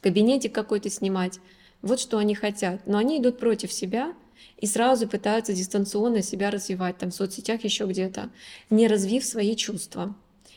кабинетик 0.00 0.54
какой-то 0.54 0.90
снимать. 0.90 1.38
Вот 1.82 2.00
что 2.00 2.18
они 2.18 2.34
хотят. 2.34 2.86
Но 2.86 2.98
они 2.98 3.20
идут 3.20 3.38
против 3.38 3.72
себя 3.72 4.14
и 4.58 4.66
сразу 4.66 5.08
пытаются 5.08 5.52
дистанционно 5.52 6.22
себя 6.22 6.50
развивать 6.50 6.98
там 6.98 7.10
в 7.10 7.14
соцсетях 7.14 7.64
еще 7.64 7.86
где-то, 7.86 8.30
не 8.70 8.88
развив 8.88 9.24
свои 9.24 9.54
чувства. 9.54 10.14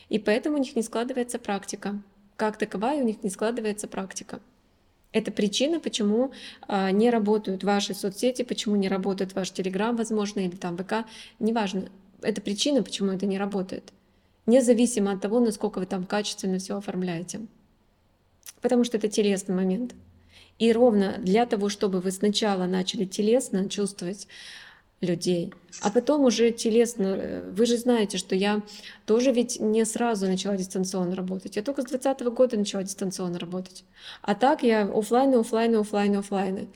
И 0.08 0.18
поэтому 0.18 0.56
у 0.56 0.60
них 0.60 0.74
не 0.74 0.82
складывается 0.82 1.38
практика. 1.38 2.00
Как 2.36 2.56
таковая 2.56 3.02
у 3.02 3.04
них 3.04 3.22
не 3.22 3.30
складывается 3.30 3.88
практика. 3.88 4.40
Это 5.12 5.32
причина, 5.32 5.80
почему 5.80 6.32
а, 6.66 6.90
не 6.90 7.10
работают 7.10 7.64
ваши 7.64 7.94
соцсети, 7.94 8.42
почему 8.42 8.76
не 8.76 8.88
работает 8.88 9.34
ваш 9.34 9.50
Телеграм, 9.50 9.96
возможно, 9.96 10.40
или 10.40 10.54
там 10.54 10.76
ВК, 10.76 11.06
неважно. 11.38 11.88
Это 12.20 12.40
причина, 12.40 12.82
почему 12.82 13.12
это 13.12 13.24
не 13.26 13.38
работает. 13.38 13.92
Независимо 14.46 15.12
от 15.12 15.20
того, 15.20 15.40
насколько 15.40 15.78
вы 15.78 15.86
там 15.86 16.04
качественно 16.04 16.58
все 16.58 16.76
оформляете. 16.76 17.40
Потому 18.60 18.84
что 18.84 18.96
это 18.96 19.08
телесный 19.08 19.54
момент. 19.54 19.94
И 20.58 20.72
ровно 20.72 21.16
для 21.18 21.46
того, 21.46 21.68
чтобы 21.68 22.00
вы 22.00 22.10
сначала 22.10 22.66
начали 22.66 23.04
телесно 23.04 23.68
чувствовать, 23.68 24.26
людей. 25.00 25.52
А 25.80 25.90
потом 25.90 26.24
уже 26.24 26.50
телесно, 26.50 27.06
э, 27.06 27.50
вы 27.50 27.66
же 27.66 27.76
знаете, 27.76 28.18
что 28.18 28.34
я 28.34 28.62
тоже 29.06 29.30
ведь 29.32 29.60
не 29.60 29.84
сразу 29.84 30.26
начала 30.26 30.56
дистанционно 30.56 31.14
работать. 31.14 31.56
Я 31.56 31.62
только 31.62 31.82
с 31.82 31.86
2020 31.86 32.26
года 32.30 32.56
начала 32.56 32.82
дистанционно 32.82 33.38
работать. 33.38 33.84
А 34.22 34.34
так 34.34 34.62
я 34.62 34.82
офлайн, 34.82 35.34
офлайн, 35.34 35.76
офлайн, 35.76 36.16
офлайн. 36.16 36.68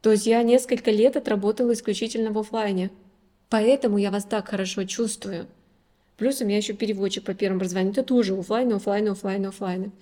То 0.00 0.12
есть 0.12 0.26
я 0.26 0.42
несколько 0.42 0.90
лет 0.90 1.16
отработала 1.16 1.72
исключительно 1.72 2.30
в 2.30 2.38
офлайне. 2.38 2.90
Поэтому 3.50 3.98
я 3.98 4.10
вас 4.10 4.24
так 4.24 4.48
хорошо 4.48 4.84
чувствую. 4.84 5.46
Плюс 6.16 6.40
у 6.40 6.44
меня 6.44 6.56
еще 6.56 6.72
переводчик 6.72 7.24
по 7.24 7.34
первому 7.34 7.58
образованию. 7.58 7.92
Это 7.92 8.02
тоже 8.02 8.36
офлайн, 8.36 8.72
офлайн, 8.72 9.08
офлайн, 9.08 9.46
офлайн. 9.46 9.92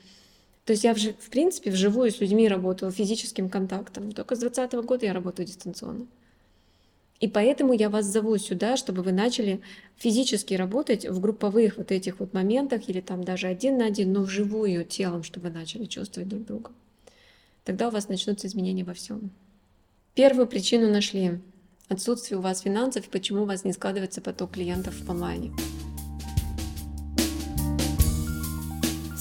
То 0.64 0.72
есть 0.72 0.84
я, 0.84 0.94
в, 0.94 0.98
в 0.98 1.30
принципе, 1.30 1.70
вживую 1.70 2.10
с 2.10 2.20
людьми 2.20 2.48
работала, 2.48 2.90
физическим 2.90 3.48
контактом. 3.48 4.12
Только 4.12 4.36
с 4.36 4.40
2020 4.40 4.86
года 4.86 5.06
я 5.06 5.12
работаю 5.12 5.46
дистанционно. 5.46 6.06
И 7.20 7.28
поэтому 7.28 7.72
я 7.72 7.88
вас 7.88 8.04
зову 8.06 8.36
сюда, 8.36 8.76
чтобы 8.76 9.02
вы 9.02 9.12
начали 9.12 9.60
физически 9.96 10.54
работать 10.54 11.06
в 11.06 11.18
групповых 11.20 11.78
вот 11.78 11.90
этих 11.90 12.20
вот 12.20 12.34
моментах 12.34 12.88
или 12.88 13.00
там 13.00 13.24
даже 13.24 13.46
один 13.46 13.78
на 13.78 13.86
один, 13.86 14.12
но 14.12 14.22
вживую 14.22 14.84
телом, 14.84 15.22
чтобы 15.22 15.50
начали 15.50 15.86
чувствовать 15.86 16.28
друг 16.28 16.44
друга. 16.44 16.70
Тогда 17.64 17.88
у 17.88 17.90
вас 17.90 18.08
начнутся 18.08 18.46
изменения 18.46 18.84
во 18.84 18.94
всем. 18.94 19.30
Первую 20.14 20.46
причину 20.46 20.90
нашли. 20.90 21.40
Отсутствие 21.88 22.38
у 22.38 22.42
вас 22.42 22.60
финансов, 22.60 23.08
почему 23.08 23.42
у 23.42 23.46
вас 23.46 23.64
не 23.64 23.72
складывается 23.72 24.20
поток 24.20 24.52
клиентов 24.52 24.94
в 24.94 25.10
онлайне. 25.10 25.52